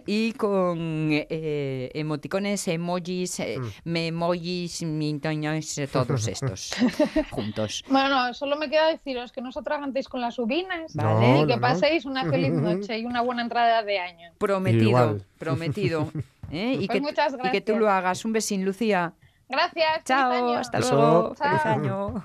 [0.06, 6.74] y con eh, emoticones, emojis, eh, memojis, mintoños, eh, todos estos
[7.30, 7.84] juntos.
[7.88, 11.26] Bueno, solo me queda deciros que no os atragantéis con las ubinas Vale.
[11.26, 11.60] y No, que no, no.
[11.60, 14.32] paséis una feliz noche y una buena entrada de año.
[14.38, 15.22] Prometido, Igual.
[15.38, 16.10] prometido.
[16.50, 16.76] ¿Eh?
[16.80, 18.24] Y, Pues que, muchas y que tú lo hagas.
[18.24, 19.14] Un besín, Lucía.
[19.48, 20.04] Gracias.
[20.04, 20.54] Chao, año.
[20.58, 21.34] hasta luego.
[21.36, 21.48] Chao.
[21.50, 22.22] Feliz año.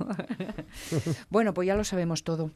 [1.29, 2.51] bueno, pues ya lo sabemos todo.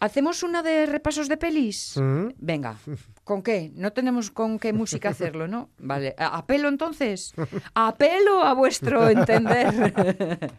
[0.00, 1.94] ¿Hacemos una de repasos de pelis?
[1.96, 2.28] Mm.
[2.38, 2.76] Venga,
[3.24, 3.70] ¿con qué?
[3.74, 5.68] No tenemos con qué música hacerlo, ¿no?
[5.78, 7.34] Vale, ¿a- apelo entonces.
[7.74, 9.92] Apelo a vuestro entender.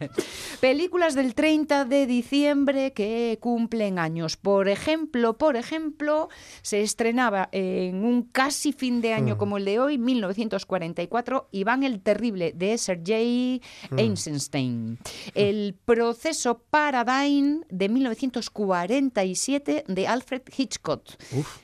[0.61, 4.37] Películas del 30 de diciembre que cumplen años.
[4.37, 6.29] Por ejemplo, por ejemplo,
[6.61, 12.01] se estrenaba en un casi fin de año como el de hoy, 1944, Iván el
[12.01, 13.46] Terrible de Sergei
[13.97, 14.97] Eisenstein.
[15.35, 21.03] El proceso Paradigm de 1947 de Alfred Hitchcock.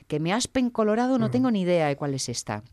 [0.07, 2.63] Que me aspen colorado, no tengo ni idea de cuál es esta.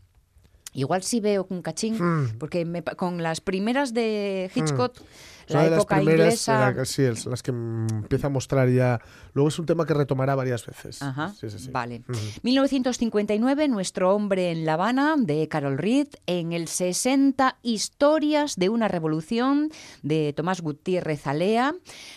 [0.73, 2.37] Igual sí veo un cachín, Mm.
[2.39, 5.05] porque me con las primeras de Hitchcock, una
[5.47, 6.71] la de las época primeras, inglesa...
[6.71, 8.99] la sí, es las que empieza a mostrar ya.
[9.33, 11.01] Luego es un tema que retomará varias veces.
[11.01, 11.71] Ajá, Sí, sí, sí.
[11.71, 12.03] vale.
[12.07, 12.19] Ujú.
[12.43, 16.07] 1959, Nuestro hombre en La Habana, de Carol Reed.
[16.25, 19.69] En el 60, Historias de una revolución,
[20.01, 21.73] de Tomás Gutiérrez Alea.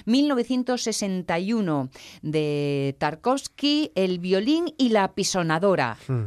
[0.06, 1.90] 1961,
[2.22, 5.96] de Tarkovsky, El violín y la pisonadora.
[6.08, 6.24] Mm.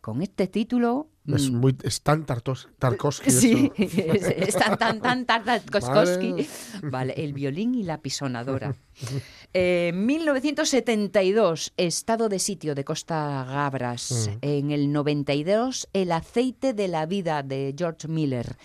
[0.00, 1.08] Con este título...
[1.34, 3.30] Es, mm, muy, es tan Tartos- Tarkovsky.
[3.30, 4.30] Sí, eso.
[4.36, 6.30] es, tan, tan, tan, Tarkovsky.
[6.32, 6.46] Vale.
[6.82, 8.74] Vale, el violín y la pisonadora.
[9.52, 14.30] Eh, 1972, estado de sitio de Costa Gabras.
[14.30, 14.38] Mm.
[14.42, 18.56] En el 92, El aceite de la vida de George Miller.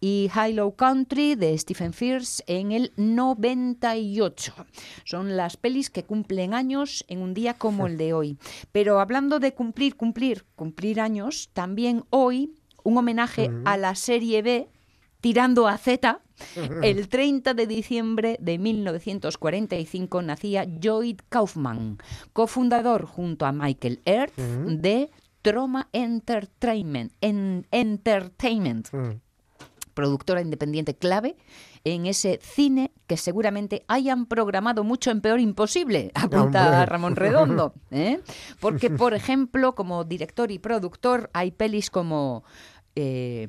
[0.00, 4.52] Y High Low Country de Stephen Fierce en el 98.
[5.04, 8.36] Son las pelis que cumplen años en un día como el de hoy.
[8.72, 12.52] Pero hablando de cumplir, cumplir, cumplir años, también hoy
[12.82, 14.68] un homenaje a la serie B
[15.20, 16.20] tirando a Z.
[16.82, 21.98] El 30 de diciembre de 1945 nacía Lloyd Kaufman,
[22.32, 25.10] cofundador junto a Michael Earth de
[25.42, 28.88] Troma Entertainment, en- Entertainment
[29.94, 31.36] productora independiente clave
[31.84, 36.86] en ese cine que seguramente hayan programado mucho en Peor Imposible, apunta Hombre.
[36.86, 37.74] Ramón Redondo.
[37.90, 38.20] ¿eh?
[38.60, 42.44] Porque, por ejemplo, como director y productor hay pelis como
[42.94, 43.48] eh,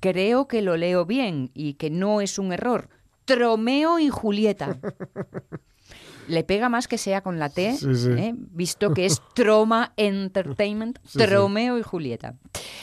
[0.00, 2.88] Creo que lo leo bien y que no es un error.
[3.24, 4.78] Tromeo y Julieta.
[6.28, 8.08] Le pega más que sea con la T, Sí, sí.
[8.10, 8.34] ¿eh?
[8.36, 11.18] visto que es Troma Entertainment, Sí.
[11.18, 12.34] Tromeo y Julieta.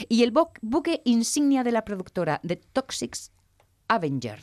[0.08, 3.14] Y el bu- buque insignia de la productora, The Toxic
[3.88, 4.38] Avenger.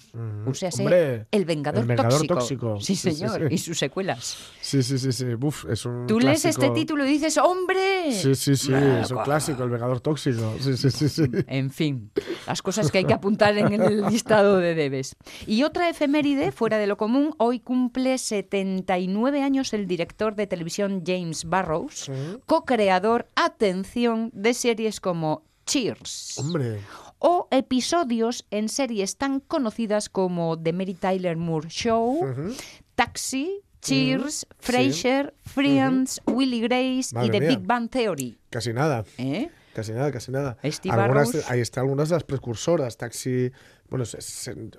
[0.45, 2.35] O sea, Hombre, el Vengador, el Vengador tóxico.
[2.35, 2.79] Tóxico.
[2.79, 3.47] Sí, Sí, sí, señor.
[3.49, 3.55] sí.
[3.55, 4.37] Y sus secuelas.
[4.61, 5.25] Sí, sí, sí, sí.
[5.35, 8.11] Buf, es un Tú lees este título y dices, ¡hombre!
[8.11, 8.73] Sí, sí, sí.
[8.73, 10.53] Ah, Es un clásico, el Vengador Tóxico.
[10.59, 11.23] Sí, sí, sí, sí.
[11.47, 12.11] En fin,
[12.47, 15.15] las cosas que hay que apuntar en el listado de debes.
[15.47, 21.03] Y otra efeméride, fuera de lo común, hoy cumple 79 años el director de televisión
[21.05, 22.11] James Barrows,
[22.45, 26.37] co-creador, atención, de series como Cheers.
[26.37, 26.79] Hombre.
[27.23, 32.53] O episodios en series tan conocidas como The Mary Tyler Moore Show, Ujú.
[32.95, 34.47] Taxi, Cheers, sí.
[34.59, 37.49] Frasier, Friends, Willy Grace y Madre The mía.
[37.49, 38.37] Big Bang Theory.
[38.49, 39.05] Casi nada.
[39.17, 39.49] ¿eh?
[39.73, 40.57] Casi nada, casi nada.
[40.89, 42.97] Algunas, ahí están algunas de las precursoras.
[42.97, 43.51] Taxi,
[43.89, 44.03] bueno,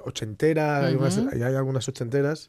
[0.04, 2.48] ochentera, hay, unas, hay algunas ochenteras.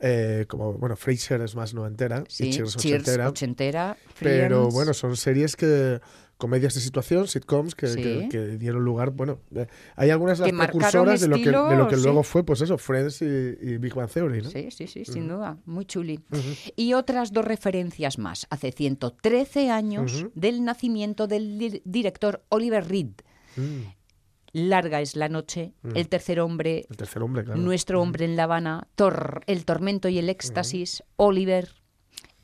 [0.00, 3.28] eh, como, bueno, Frasier es más noventera Sí, y Cheers Cheers, ochentera.
[3.28, 6.00] ochentera, Pero bueno, son series que
[6.42, 8.02] comedias de situación, sitcoms que, Sí.
[8.02, 11.52] que- que dieron lugar, bueno, eh, hay algunas de las precursoras de lo que, de
[11.52, 14.50] lo que estilo, luego fue, pues eso, Friends y, y Big Bang Theory, ¿no?
[14.50, 16.18] Sí, sí, sí, sin duda, muy chuli.
[16.76, 18.46] Y otras dos referencias más.
[18.50, 23.12] Hace 113 años del nacimiento del di- director Oliver Reed.
[23.56, 23.82] Mm,
[24.54, 27.58] Larga es la noche, El tercer hombre, el tercer hombre, claro.
[27.60, 31.70] Nuestro hombre en La Habana, Tor, El tormento y el éxtasis, Oliver.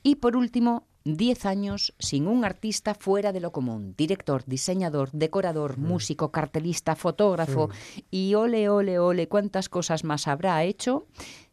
[0.03, 3.95] Y por último, 10 años sin un artista fuera de lo común.
[3.97, 7.71] Director, diseñador, decorador, músico, cartelista, fotógrafo
[8.11, 11.07] y ole, ole, ole, cuántas cosas más habrá hecho.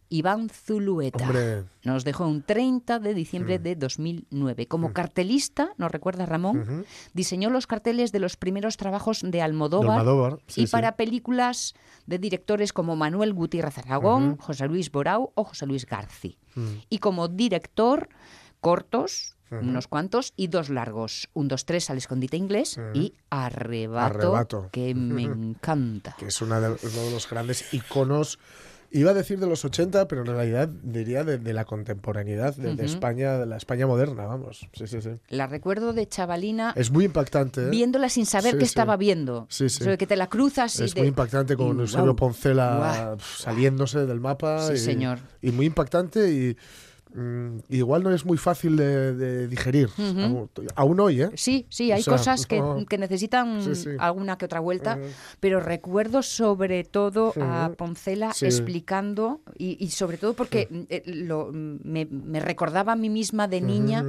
[0.10, 1.26] Iván Zulueta.
[1.26, 1.64] Hombre.
[1.84, 4.68] Nos dejó un 30 de diciembre de 2009.
[4.68, 10.40] Como cartelista, nos recuerda Ramón, diseñó los carteles de los primeros trabajos de De Almodóvar,
[10.48, 10.72] sí, y sí.
[10.72, 11.74] para películas
[12.06, 16.38] de directores como Manuel Gutiérrez Aragón, José Luis Borau o José Luis Garci.
[16.56, 16.66] Mm.
[16.90, 18.10] Y como director,
[18.62, 21.30] cortos unos cuantos, y dos largos.
[21.34, 24.70] Un, dos, tres al escondite inglés y arrebato, Arrebato.
[24.72, 26.16] que me encanta.
[26.20, 28.40] que es una de- uno de los grandes iconos,
[28.92, 32.76] iba a decir de los 80, pero en realidad diría de, de la contemporaneidad, de,
[32.76, 34.70] de España, de la España moderna, vamos.
[34.74, 35.10] Sí, sí, sí.
[35.28, 37.66] La recuerdo de chavalina Es muy impactante.
[37.66, 37.70] ¿eh?
[37.70, 38.70] viéndola sin saber Sí, qué sí.
[38.70, 39.48] estaba viendo.
[39.50, 39.84] Sí, sí.
[39.84, 44.22] De que te la cruzas y Es muy impactante con Eusebio guau, Poncela saliéndose del
[44.22, 44.66] mapa.
[44.68, 45.20] Sí, y, señor.
[45.42, 46.58] Y muy impactante y
[47.16, 49.90] mm, igual no es muy fácil de, de digerir.
[49.98, 51.30] aún, aún hoy, ¿eh?
[51.36, 52.86] Sí, sí, hay O sea, cosas que, no.
[52.86, 53.90] que necesitan Sí, sí.
[54.00, 55.08] alguna que otra vuelta, Ujú.
[55.40, 57.72] pero recuerdo sobre todo a.
[57.78, 63.48] Poncela explicando, y, y sobre todo porque eh, lo, me, me recordaba a mí misma
[63.48, 64.04] de niña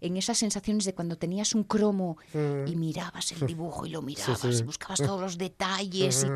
[0.00, 2.16] en esas sensaciones de cuando tenías un cromo
[2.66, 6.24] y mirabas el dibujo y lo mirabas, y buscabas todos los detalles.
[6.24, 6.28] y-.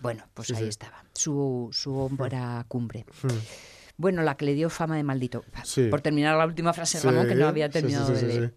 [0.00, 3.04] Bueno, pues ahí estaba, su, su obra cumbre.
[3.98, 5.44] Bueno, la que le dio fama de maldito.
[5.64, 5.88] Sí.
[5.88, 8.54] Por terminar la última frase, Ramón, que no había terminado de leer.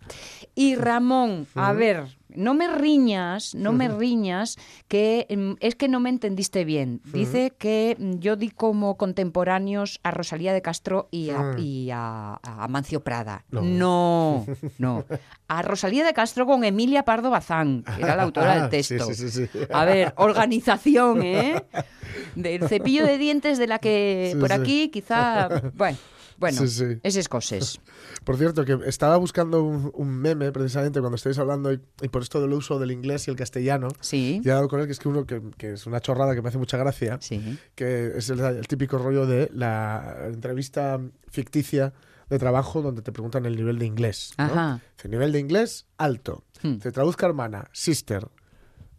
[0.55, 4.57] Y Ramón, a ver, no me riñas, no me riñas,
[4.87, 7.01] que mm, es que no me entendiste bien.
[7.11, 12.39] Dice que mm, yo di como contemporáneos a Rosalía de Castro y a, y a-
[12.41, 13.45] a Amancio Prada.
[13.51, 13.61] No.
[13.61, 14.45] No,
[14.77, 15.05] no.
[15.47, 19.13] A Rosalía de Castro con Emilia Pardo Bazán, que era la autora del Sí, texto.
[19.13, 19.59] sí, sí, sí.
[19.73, 21.63] A ver, organización, ¿eh?
[22.35, 25.47] Del cepillo de dientes de la que por aquí quizá...
[25.75, 25.97] Bueno,
[26.39, 26.99] bueno, Sí, sí.
[27.03, 27.79] esas cosas.
[28.23, 32.21] Por cierto, que estaba buscando un, un meme precisamente cuando estáis hablando y, y por
[32.21, 33.89] esto del uso del inglés y el castellano.
[33.99, 36.33] Sí, Y he dado con él que es que uno que, que es una chorrada
[36.35, 37.17] que me hace mucha gracia.
[37.21, 37.57] sí.
[37.75, 41.93] que es el, el típico rollo de la entrevista ficticia
[42.29, 44.33] de trabajo donde te preguntan el nivel de inglés.
[44.37, 44.43] ¿no?
[44.45, 44.81] Ajá.
[44.97, 46.43] Dice, nivel de inglés, alto.
[46.61, 46.77] Hmm.
[46.77, 48.27] Te traduzca hermana, sister.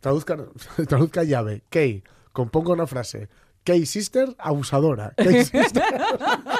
[0.00, 0.36] Traduzca,
[0.88, 2.02] traduzca llave, key.
[2.32, 3.28] Componga una frase.
[3.62, 5.12] Key sister, abusadora.
[5.16, 5.82] Key sister.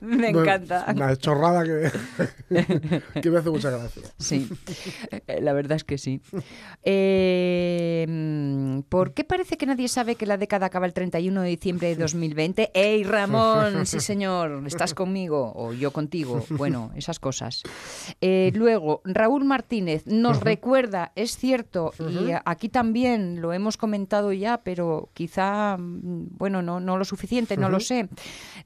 [0.10, 0.86] Me No, encanta.
[0.94, 1.90] Una chorrada que,
[3.20, 4.02] que me hace mucha gracia.
[4.18, 4.48] Sí,
[5.26, 6.20] Eh, la verdad es que sí.
[6.82, 11.48] Eh, mm, ¿Por qué parece que nadie sabe que la década acaba el 31 de
[11.48, 12.70] diciembre de 2020?
[12.74, 13.86] ¡Ey, Ramón!
[13.86, 15.52] Sí, señor, ¿estás conmigo?
[15.54, 16.44] O yo contigo.
[16.50, 17.62] Bueno, esas cosas.
[18.20, 24.58] Eh, luego, Raúl Martínez nos recuerda, es cierto, y aquí también lo hemos comentado ya,
[24.62, 28.08] pero quizá, mm, bueno, no, no lo suficiente, no lo sé.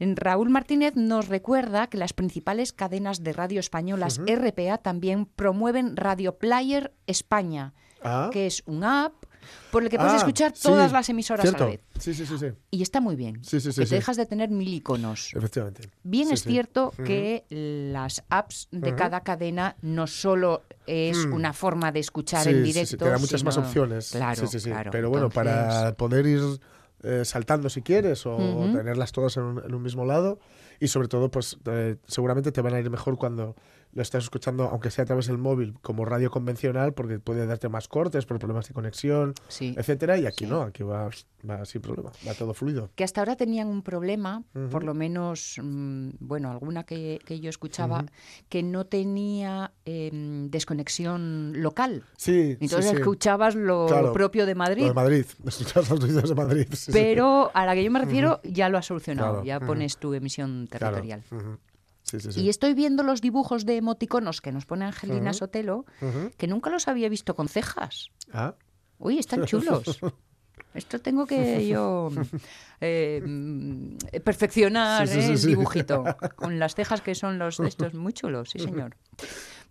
[0.01, 6.37] Raúl Martínez nos recuerda que las principales cadenas de radio españolas RPA también promueven Radio
[6.39, 8.29] Player España, Ah.
[8.33, 9.15] que es un app
[9.71, 11.65] por el que puedes Ah, escuchar sí, todas las emisoras cierto.
[11.65, 11.81] a la vez.
[11.99, 12.47] Sí, sí, sí, sí.
[12.71, 13.43] Y está muy bien.
[13.45, 15.31] Sí, sí, sí, que te dejas de tener mil iconos.
[15.35, 15.91] Efectivamente.
[16.03, 22.01] Bien es cierto que las apps de cada cadena no solo es una forma de
[22.01, 22.97] escuchar en directo.
[22.97, 24.11] te da muchas más opciones.
[24.13, 24.43] Claro.
[24.91, 26.41] Pero bueno, Entonces, para poder ir
[27.03, 28.37] eh, saltando si quieres o
[28.73, 30.39] tenerlas todas en un, en un mismo lado
[30.81, 33.57] y sobre todo, pues eh, seguramente te van a ir mejor cuando
[33.95, 37.69] lo estás escuchando, aunque sea a través del móvil, como radio convencional, porque puede darte
[37.69, 39.75] más cortes por problemas de conexión, Sí.
[39.79, 40.19] etcétera.
[40.19, 40.51] Y aquí Sí.
[40.51, 41.09] no, aquí va,
[41.49, 42.91] va sin problema, va todo fluido.
[42.97, 47.49] que hasta ahora tenían un problema, por lo menos, mm, bueno, alguna que, que yo
[47.51, 48.05] escuchaba,
[48.49, 52.05] que no tenía em, desconexión local.
[52.17, 54.13] Sí, Entonces sí, escuchabas lo Claro.
[54.13, 54.87] propio de Lo Madrid.
[54.87, 56.67] de Madrid, escuchas las noticias de Madrid.
[56.93, 59.45] Pero a la que yo me refiero ya lo has solucionado, Claro.
[59.45, 60.87] ya pones tu emisión Claro.
[60.97, 61.23] territorial.
[61.31, 61.59] Ujú.
[62.21, 62.41] Sí, sí, sí.
[62.43, 65.85] Y estoy viendo los dibujos de emoticonos que nos pone Angelina Sotelo,
[66.37, 68.11] que nunca los había visto con cejas.
[68.33, 68.55] Ah,
[68.99, 70.01] Uy, están chulos.
[70.75, 72.11] Esto tengo que yo
[72.81, 76.05] eh, mm, perfeccionar Sí, sí, sí, el dibujito.
[76.37, 78.97] Con las cejas que son los de estos muy chulos, sí señor.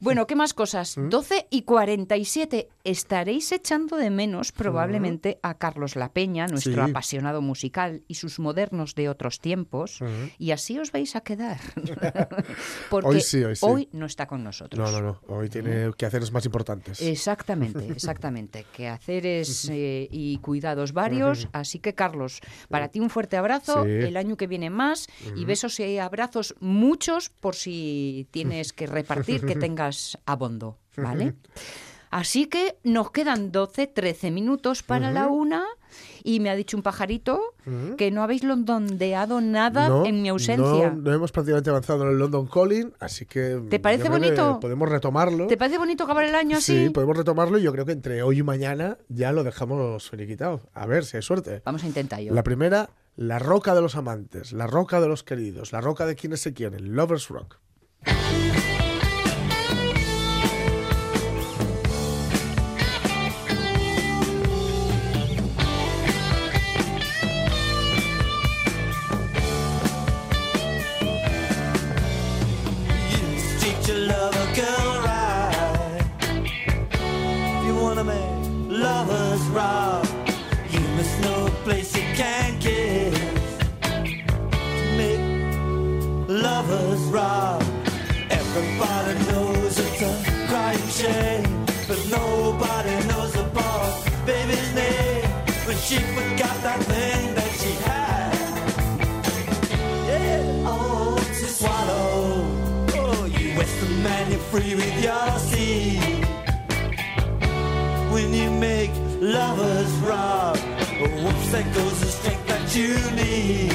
[0.04, 0.98] Bueno, ¿qué más cosas?
[0.98, 1.08] ¿Mm?
[1.08, 2.68] 12 y 47.
[2.84, 6.86] Estaréis echando de menos probablemente a Carlos La Peña, nuestro ¿Mm?
[6.86, 6.92] Sí.
[6.92, 10.02] apasionado musical, y sus modernos de otros tiempos.
[10.02, 10.12] Ujú.
[10.38, 11.58] Y así os vais a quedar.
[12.90, 13.90] Porque Hoy sí, hoy sí.
[13.94, 14.92] no está con nosotros.
[14.92, 15.34] no, no, no.
[15.34, 17.02] Hoy tiene que hacer más importantes.
[17.02, 18.66] Exactamente, exactamente.
[18.76, 21.48] Que haceres eh, y cuidados varios.
[21.54, 23.86] Así que, Carlos, para ti un fuerte abrazo.
[23.86, 25.08] El año que viene más.
[25.38, 29.93] Y besos y abrazos muchos por si tienes que repartir, que tengas
[30.26, 30.78] abondo.
[30.96, 31.36] ¿Vale?
[32.14, 35.66] Así que nos quedan 12, 13 minutos para la una.
[36.24, 37.42] Y me ha dicho un pajarito
[37.98, 40.92] que no habéis londondeado nada No, en mi ausencia.
[40.92, 43.62] No, no hemos prácticamente avanzado en el London Calling, así que.
[43.70, 44.60] ¿Te parece bonito?
[44.60, 45.48] Podemos retomarlo.
[45.48, 46.86] ¿Te parece bonito acabar el año así?
[46.86, 50.62] Sí, podemos retomarlo y yo creo que entre hoy y mañana ya lo dejamos finiquitado.
[50.74, 51.62] A ver si hay suerte.
[51.66, 52.34] Vamos a intentar yo.
[52.34, 56.16] La primera, la roca de los amantes, la roca de los queridos, la roca de
[56.16, 57.60] quienes se quieren, Lovers Rock.
[73.94, 76.06] love a girl right.
[77.66, 80.06] You wanna make lovers rock,
[80.70, 82.60] you must know a place you can
[104.74, 106.26] free with your seed.
[108.12, 110.58] When you make lovers rock,
[111.02, 113.72] oh, whoops, there goes the strength that you need.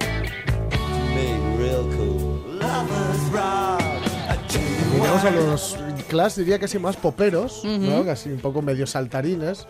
[0.00, 3.82] To make real cool lovers rock.
[4.28, 4.36] A
[4.92, 5.76] Llegamos a los
[6.08, 8.04] Clash, diría casi más poperos, ¿no?
[8.04, 9.66] Casi un poco medio saltarines.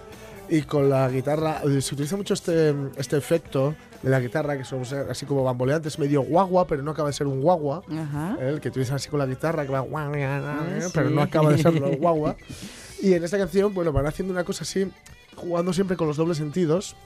[0.49, 4.64] Y con la guitarra, eh, se utiliza mucho este, este efecto de la guitarra, que
[4.64, 7.82] son así como bamboleante, es medio guagua, pero no acaba de ser un guagua.
[7.90, 8.36] Ajá.
[8.40, 8.50] ¿eh?
[8.50, 11.50] El que utilizan así con la guitarra, que va guau, guau, Ah, pero no acaba
[11.50, 12.36] de serlo guagua.
[13.02, 14.90] Y en esta canción, bueno, van haciendo una cosa así,
[15.36, 16.96] jugando siempre con los dobles sentidos.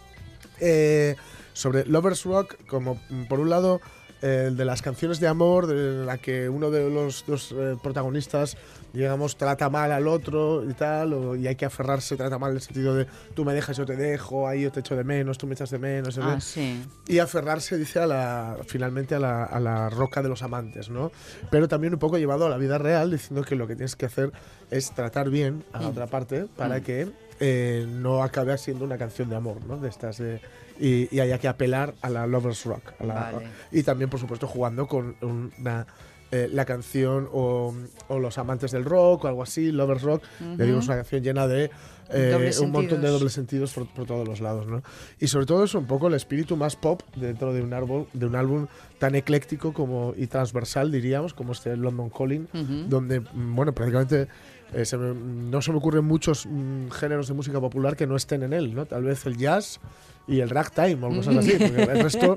[0.60, 1.14] eh,
[1.52, 3.80] sobre Lovers Rock, como mm, por un lado eh,
[4.20, 8.56] el de las canciones de amor, de la que uno de los dos eh, protagonistas,
[8.92, 12.56] digamos, trata mal al otro y tal, o- y hay que aferrarse, trata mal en
[12.56, 15.38] el sentido de tú me dejas, yo te dejo, ahí yo te echo de menos,
[15.38, 16.18] tú me echas de menos.
[16.18, 16.40] Ah, ¿eh?
[16.40, 16.82] sí.
[17.06, 21.12] y aferrarse, dice, a la, finalmente a la, a la roca de los amantes, ¿no?
[21.50, 24.06] Pero también un poco llevado a la vida real, diciendo que lo que tienes que
[24.06, 24.32] hacer
[24.70, 27.08] es tratar bien a la otra parte para que
[27.40, 29.76] eh, no acabe siendo una canción de amor, ¿no?
[29.78, 30.40] De estas de,
[30.80, 32.92] y, y haya que apelar a la Lovers Rock.
[32.98, 33.46] a la- Vale.
[33.72, 35.86] Y también, por supuesto, jugando con una...
[36.30, 37.74] eh, la canción o,
[38.08, 40.22] o Los Amantes del Rock o algo así, Lovers Rock,
[40.58, 41.70] le digo, es una canción llena de
[42.10, 42.30] eh,
[42.60, 44.82] un montón de dobles sentidos por, por todos los lados, ¿no?
[45.20, 48.26] Y sobre todo es un poco el espíritu más pop dentro de un álbum, de
[48.26, 48.66] un álbum
[48.98, 52.46] tan ecléctico como y transversal, diríamos, como este London Calling,
[52.90, 54.28] donde, mm, bueno, prácticamente
[54.74, 58.16] eh, se me- no se me ocurren muchos mm, géneros de música popular que no
[58.16, 58.86] estén en él, ¿no?
[58.86, 59.80] Tal vez el jazz
[60.26, 62.36] y el ragtime o cosas así, porque el resto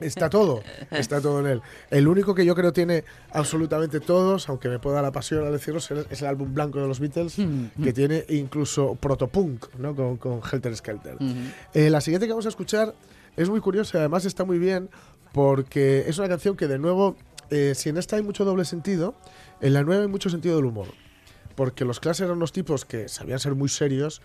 [0.00, 1.62] está todo, está todo en él.
[1.90, 5.78] El único que yo creo tiene absolutamente todos, aunque me pueda la pasión al decirlo,
[5.80, 7.36] es el, álbum blanco de los Beatles,
[7.82, 9.94] que tiene incluso protopunk, ¿no?
[9.96, 11.16] Con, con Helter Skelter.
[11.72, 12.94] Eh, la siguiente que vamos a escuchar
[13.36, 14.90] es muy curiosa y además está muy bien
[15.32, 17.16] porque es una canción que de nuevo,
[17.50, 19.14] eh, si en esta hay mucho doble sentido,
[19.62, 20.88] en la nueva hay mucho sentido del humor.
[21.56, 24.20] Porque los Clash eran unos tipos que sabían ser muy serios,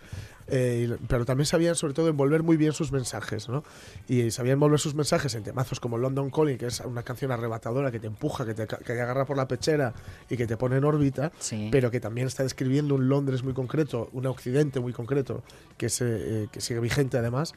[0.47, 3.63] eh, pero también sabían sobre todo envolver muy bien sus mensajes, ¿no?
[4.09, 7.89] Y sabían envolver sus mensajes en temazos como London Calling, que es una canción arrebatadora
[7.89, 9.93] que te empuja, que te, que te agarra por la pechera
[10.29, 11.69] y que te pone en órbita, Sí.
[11.71, 15.41] pero que también está describiendo un Londres muy concreto, un Occidente muy concreto,
[15.77, 17.53] que, se, eh, que sigue vigente además.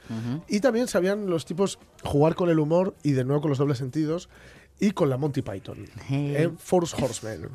[0.49, 3.79] Y también sabían los tipos jugar con el humor y de nuevo con los dobles
[3.79, 4.29] sentidos
[4.79, 7.49] y con la Monty Python en Force Horsemen.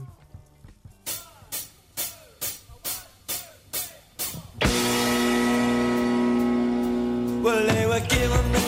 [7.49, 8.58] Well, they were given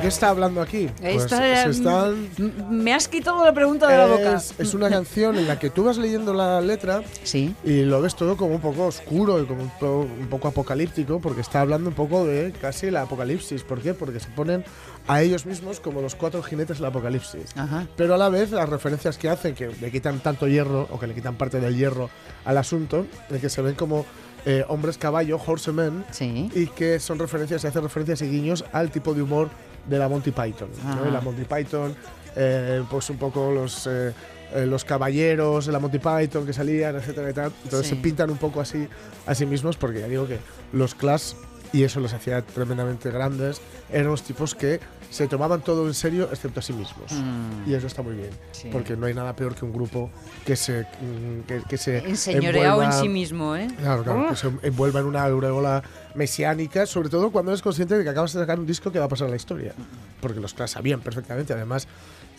[0.00, 0.88] qué está hablando aquí?
[1.00, 2.28] Pues Esta, se mm, están...
[2.70, 4.42] Me has quitado la pregunta de la boca.
[4.58, 7.54] Es, una canción en la que tú vas leyendo la letra Sí.
[7.64, 11.20] y lo ves todo como un poco oscuro y como un, po- un poco apocalíptico
[11.20, 13.62] porque está hablando un poco de casi el apocalipsis.
[13.62, 13.94] ¿Por qué?
[13.94, 14.64] Porque se ponen
[15.08, 17.56] a ellos mismos como los cuatro jinetes del apocalipsis.
[17.56, 17.86] Ajá.
[17.96, 21.06] Pero a la vez las referencias que hacen, que le quitan tanto hierro o que
[21.06, 22.10] le quitan parte del hierro
[22.44, 24.04] al asunto, de que se ven como
[24.46, 26.50] eh, hombres caballo, horsemen, Sí.
[26.54, 29.50] y que son referencias, se hacen referencias y guiños al tipo de humor
[29.90, 30.68] de la Monty Python.
[31.12, 31.94] la Monty Python,
[32.36, 34.12] eh, pues un poco los, eh,
[34.54, 37.52] eh, los caballeros de la Monty Python que salían, etcétera y tal.
[37.64, 37.96] Entonces Sí.
[37.96, 38.86] se pintan un poco así
[39.26, 40.38] a sí mismos porque ya digo que
[40.72, 41.32] los Clash,
[41.72, 43.60] y eso los hacía tremendamente grandes,
[43.90, 47.12] eran los tipos que se tomaban todo en serio excepto a sí mismos.
[47.12, 47.68] Mm.
[47.70, 48.68] Y eso está muy bien, Sí.
[48.70, 50.10] porque no hay nada peor que un grupo
[50.46, 53.68] que se, mm, que, que se Enseñoreado en sí mismo, ¿eh?
[53.78, 55.82] Claro, claro, que se envuelva en una aureola
[56.14, 59.06] mesiánica, sobre todo cuando eres consciente de que acabas de sacar un disco que va
[59.06, 59.74] a pasar a la historia.
[60.20, 61.88] Porque los Clash sabían perfectamente, además,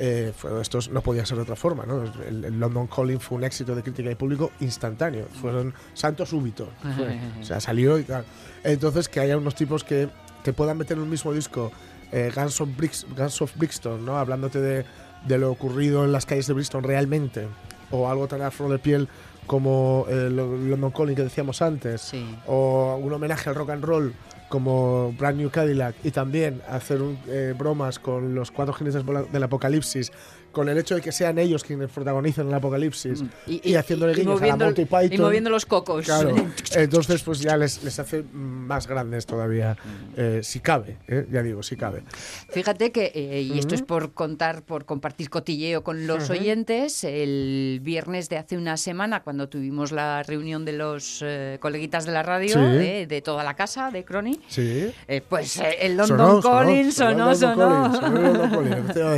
[0.03, 0.49] eh, fue,
[0.91, 2.01] no podía ser de otra forma, ¿no?
[2.27, 6.69] El, el London Calling fue un éxito de crítica y público instantáneo, fueron santo súbito,
[6.81, 7.19] fue.
[7.39, 8.25] o sea, salió y tal.
[8.63, 10.09] Entonces, que haya unos tipos que
[10.43, 11.71] te puedan meter en un mismo disco
[12.11, 14.17] eh, Guns, of Brix- Guns of Brixton, ¿no?
[14.17, 14.85] Hablándote de,
[15.27, 17.47] de lo ocurrido en las calles de Brixton realmente,
[17.91, 19.07] o algo tan afro de piel
[19.45, 22.25] como eh, lo- London Calling que decíamos antes, Sí.
[22.47, 24.13] o un homenaje al rock and roll
[24.51, 29.43] como Brand New Cadillac y también hacer un- eh, bromas con los cuatro jinetes del
[29.43, 30.11] apocalipsis,
[30.51, 34.47] con el hecho de que sean ellos quienes protagonizan el apocalipsis y, haciéndole guiños a
[34.47, 35.13] la Monty Python.
[35.13, 36.05] y moviendo los cocos.
[36.05, 36.35] Claro,
[36.75, 39.77] entonces pues ya les, les hace más grandes todavía,
[40.15, 42.03] eh, si cabe, eh, ya digo, si cabe.
[42.49, 47.79] Fíjate que, eh, y esto es por contar, por compartir cotilleo con los oyentes, el
[47.81, 52.23] viernes de hace una semana, cuando tuvimos la reunión de los eh, coleguitas de la
[52.23, 53.05] radio, Sí.
[53.05, 54.91] de toda la casa, de Crony, Sí.
[55.07, 57.93] eh, pues eh, el London Calling sonó, sonó.
[57.95, 58.61] Sonó.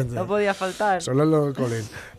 [0.14, 1.02] No podía faltar.
[1.02, 1.23] Solo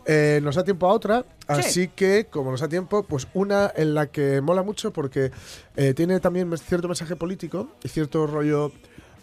[0.05, 3.93] Eh, nos da tiempo a otra, así que como nos da tiempo, pues una en
[3.93, 5.31] la que mola mucho porque
[5.75, 8.71] eh, tiene también cierto mensaje político y cierto rollo,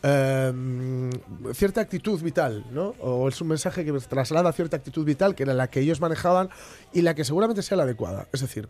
[0.03, 1.11] eh,
[1.55, 2.95] cierta actitud vital, ¿no?
[3.01, 6.49] O es un mensaje que traslada cierta actitud vital que era la que ellos manejaban
[6.93, 8.27] y la que seguramente sea la adecuada.
[8.33, 8.69] Es decir,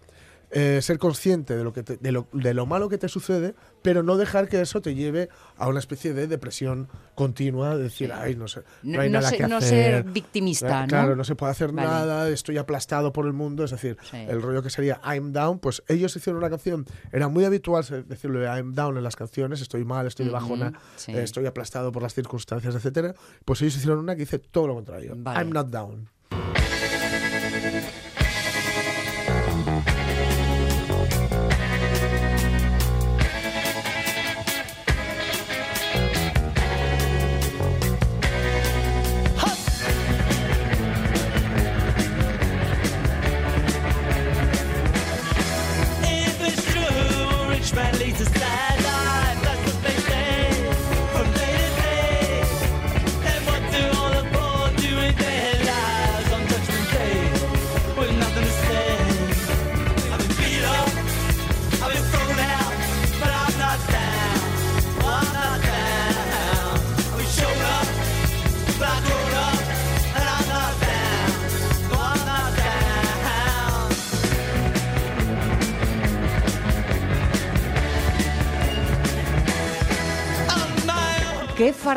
[0.52, 3.54] eh, ser consciente de lo, que te- de, lo, de lo malo que te sucede,
[3.80, 8.12] pero no dejar que eso te lleve a una especie de depresión continua, de decir,
[8.12, 9.70] ay, no sé, no, No- hay no nada se- que no hacer.
[9.70, 10.88] ser victimista, ¿no?
[10.88, 11.88] Claro, no se puede hacer Vale.
[11.88, 14.18] nada, estoy aplastado por el mundo, es decir, Sí.
[14.18, 18.02] el rollo que sería I'm down, pues ellos hicieron una canción, era muy habitual se-
[18.02, 21.12] decirlo de I'm down en las canciones, estoy mal, estoy de bajona, sí.
[21.12, 23.14] eh, estoy aplastado por las circunstancias, etcétera.
[23.44, 25.38] Pues ellos hicieron una que dice todo lo contrario, Vale.
[25.40, 26.08] I'm not down.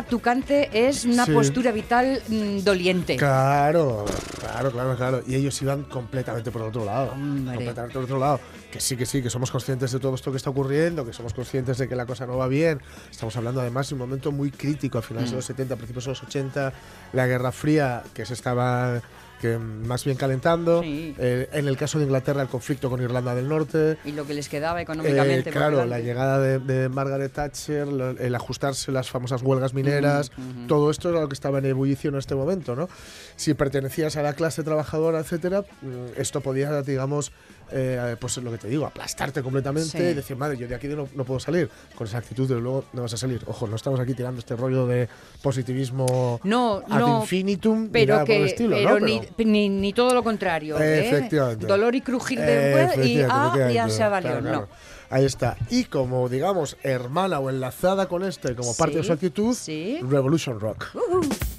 [0.06, 1.32] Qué fartucante es una Sí.
[1.32, 3.18] postura vital mm, doliente.
[3.18, 4.06] Claro,
[4.40, 5.24] claro, claro, claro.
[5.26, 7.12] Y ellos iban completamente por otro lado.
[7.14, 7.56] Hombre.
[7.56, 8.40] Completamente por otro lado.
[8.72, 11.34] Que sí, que sí, que somos conscientes de todo esto que está ocurriendo, que somos
[11.34, 12.82] conscientes de que la cosa no va bien.
[13.10, 15.34] Estamos hablando además de un momento muy crítico a finales Mm.
[15.34, 16.74] de los 70, principios de los 80,
[17.14, 19.02] la Guerra Fría, que se estaba
[19.42, 20.82] que más bien calentando.
[20.82, 21.16] Sí.
[21.18, 23.98] Eh, en el caso de Inglaterra, el conflicto con Irlanda del Norte.
[24.06, 25.52] Y lo que les quedaba Eh, económicamente.
[25.52, 27.88] por claro, la llegada de, de Margaret Thatcher,
[28.20, 30.32] el ajustarse las famosas huelgas mineras,
[30.68, 32.88] todo esto era lo que estaba en ebullición en este momento, ¿no?
[33.36, 37.32] Si pertenecías a la clase trabajadora, etcétera, mm, esto podía, digamos,
[37.72, 39.98] eh, pues lo que te digo, aplastarte completamente Sí.
[39.98, 41.70] y decir, madre, yo de aquí no, no puedo salir.
[41.96, 43.42] Con esa actitud, de luego no vas a salir.
[43.48, 45.08] Ojo, no estamos aquí tirando este rollo de
[45.42, 49.06] positivismo No, ad no, infinitum, ni pero por que el estilo, pero ¿no?
[49.06, 50.80] ni, ni, ni todo lo contrario.
[50.80, 51.08] ¿eh?
[51.08, 51.66] Efectivamente.
[51.66, 54.42] Dolor y crujir de Eh, y ah, ya se claro.
[54.42, 54.68] No.
[55.10, 55.56] Ahí está.
[55.70, 60.00] Y como, digamos, hermana o enlazada con este, como parte de su actitud, sí.
[60.02, 60.88] Revolution Rock.
[60.96, 61.55] A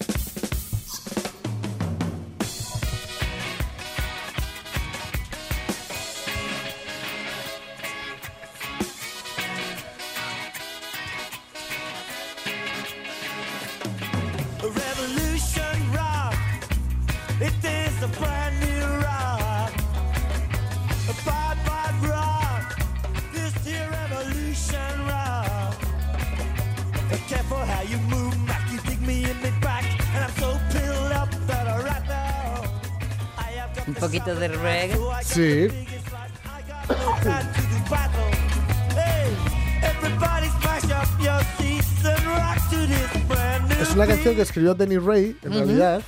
[44.34, 46.02] que escribió Denny Ray, en realidad,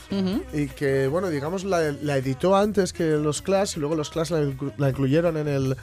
[0.53, 4.31] y que, bueno, digamos, la, la editó antes que los Clash, y luego los Clash
[4.31, 5.77] la, la incluyeron en el,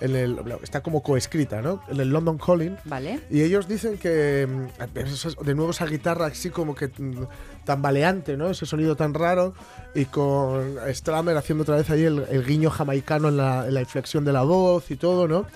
[0.00, 0.38] en el.
[0.62, 1.82] Está como coescrita, ¿no?
[1.88, 2.76] En el London Calling.
[2.84, 3.20] ¿Vale?
[3.30, 7.24] Y ellos dicen que mm, de nuevo esa guitarra así como que mm,
[7.64, 8.50] tambaleante, ¿no?
[8.50, 9.54] Ese sonido tan raro
[9.94, 13.80] y con Stramer haciendo otra vez ahí el, el guiño jamaicano en la, en la
[13.80, 15.46] inflexión de la voz y todo, ¿no?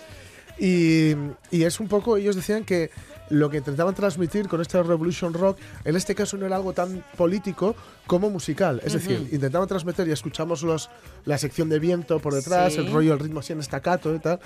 [0.59, 1.15] Y,
[1.51, 2.91] y es un poco, ellos decían que
[3.31, 7.05] lo que intentaban transmitir con este Revolution Rock, en este caso no era algo tan
[7.17, 7.75] político
[8.13, 8.83] como musical.
[8.85, 10.91] Es decir, intentaban transmitir, y escuchamos los,
[11.25, 12.81] la sección de viento por detrás, Sí.
[12.81, 14.39] el rollo, el ritmo así en estacato y tal.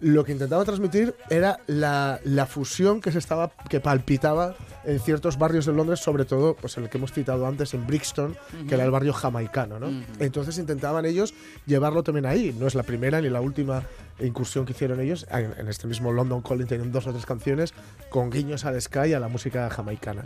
[0.00, 5.38] Lo que intentaban transmitir era la, la fusión que se estaba, que palpitaba en ciertos
[5.38, 8.36] barrios de Londres, sobre todo pues el que hemos citado antes en Brixton,
[8.68, 9.78] que era el barrio jamaicano.
[9.78, 9.86] ¿no?
[10.18, 11.32] Entonces intentaban ellos
[11.64, 12.52] llevarlo también ahí.
[12.58, 13.84] No es la primera ni la última
[14.18, 15.26] incursión que hicieron ellos.
[15.30, 17.72] En, en este mismo London Calling tienen dos o tres canciones
[18.10, 20.24] con guiños al Sky y a la música jamaicana.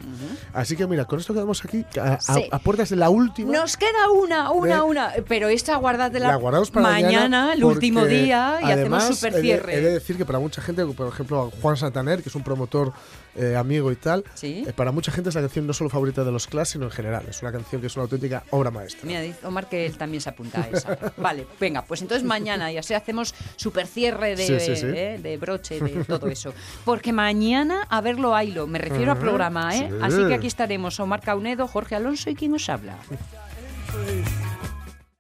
[0.55, 2.49] Así que mira, con esto quedamos aquí a, a- Sí.
[2.51, 3.53] a puertas la última.
[3.53, 5.13] Nos queda una, una, De- una.
[5.29, 9.37] Pero esta guardadla La guardamos para mañana, el último día, y además, hacemos super he
[9.37, 9.75] de- cierre.
[9.75, 12.93] He de, decir que para mucha gente, por ejemplo, Juan Santaner, que es un promotor
[13.37, 14.65] eh, amigo y tal, Sí.
[14.67, 16.91] eh, para mucha gente es la canción no solo favorita de los Clash, sino en
[16.91, 17.25] general.
[17.29, 19.03] Es una canción que es una auténtica obra maestra.
[19.05, 20.99] Mira, dice Omar que él también se apunta a esa.
[21.17, 24.87] Vale, venga, pues entonces mañana y así hacemos super cierre de, Sí, sí, sí.
[24.87, 26.53] eh, de broche, de todo eso.
[26.85, 29.89] Porque mañana, a verlo, haylo, me refiero a Ajá, programa, ¿eh?
[29.91, 29.95] sí.
[30.03, 32.97] Así que aquí estaremos Omar Caunedo, Jorge Alonso y quien os habla.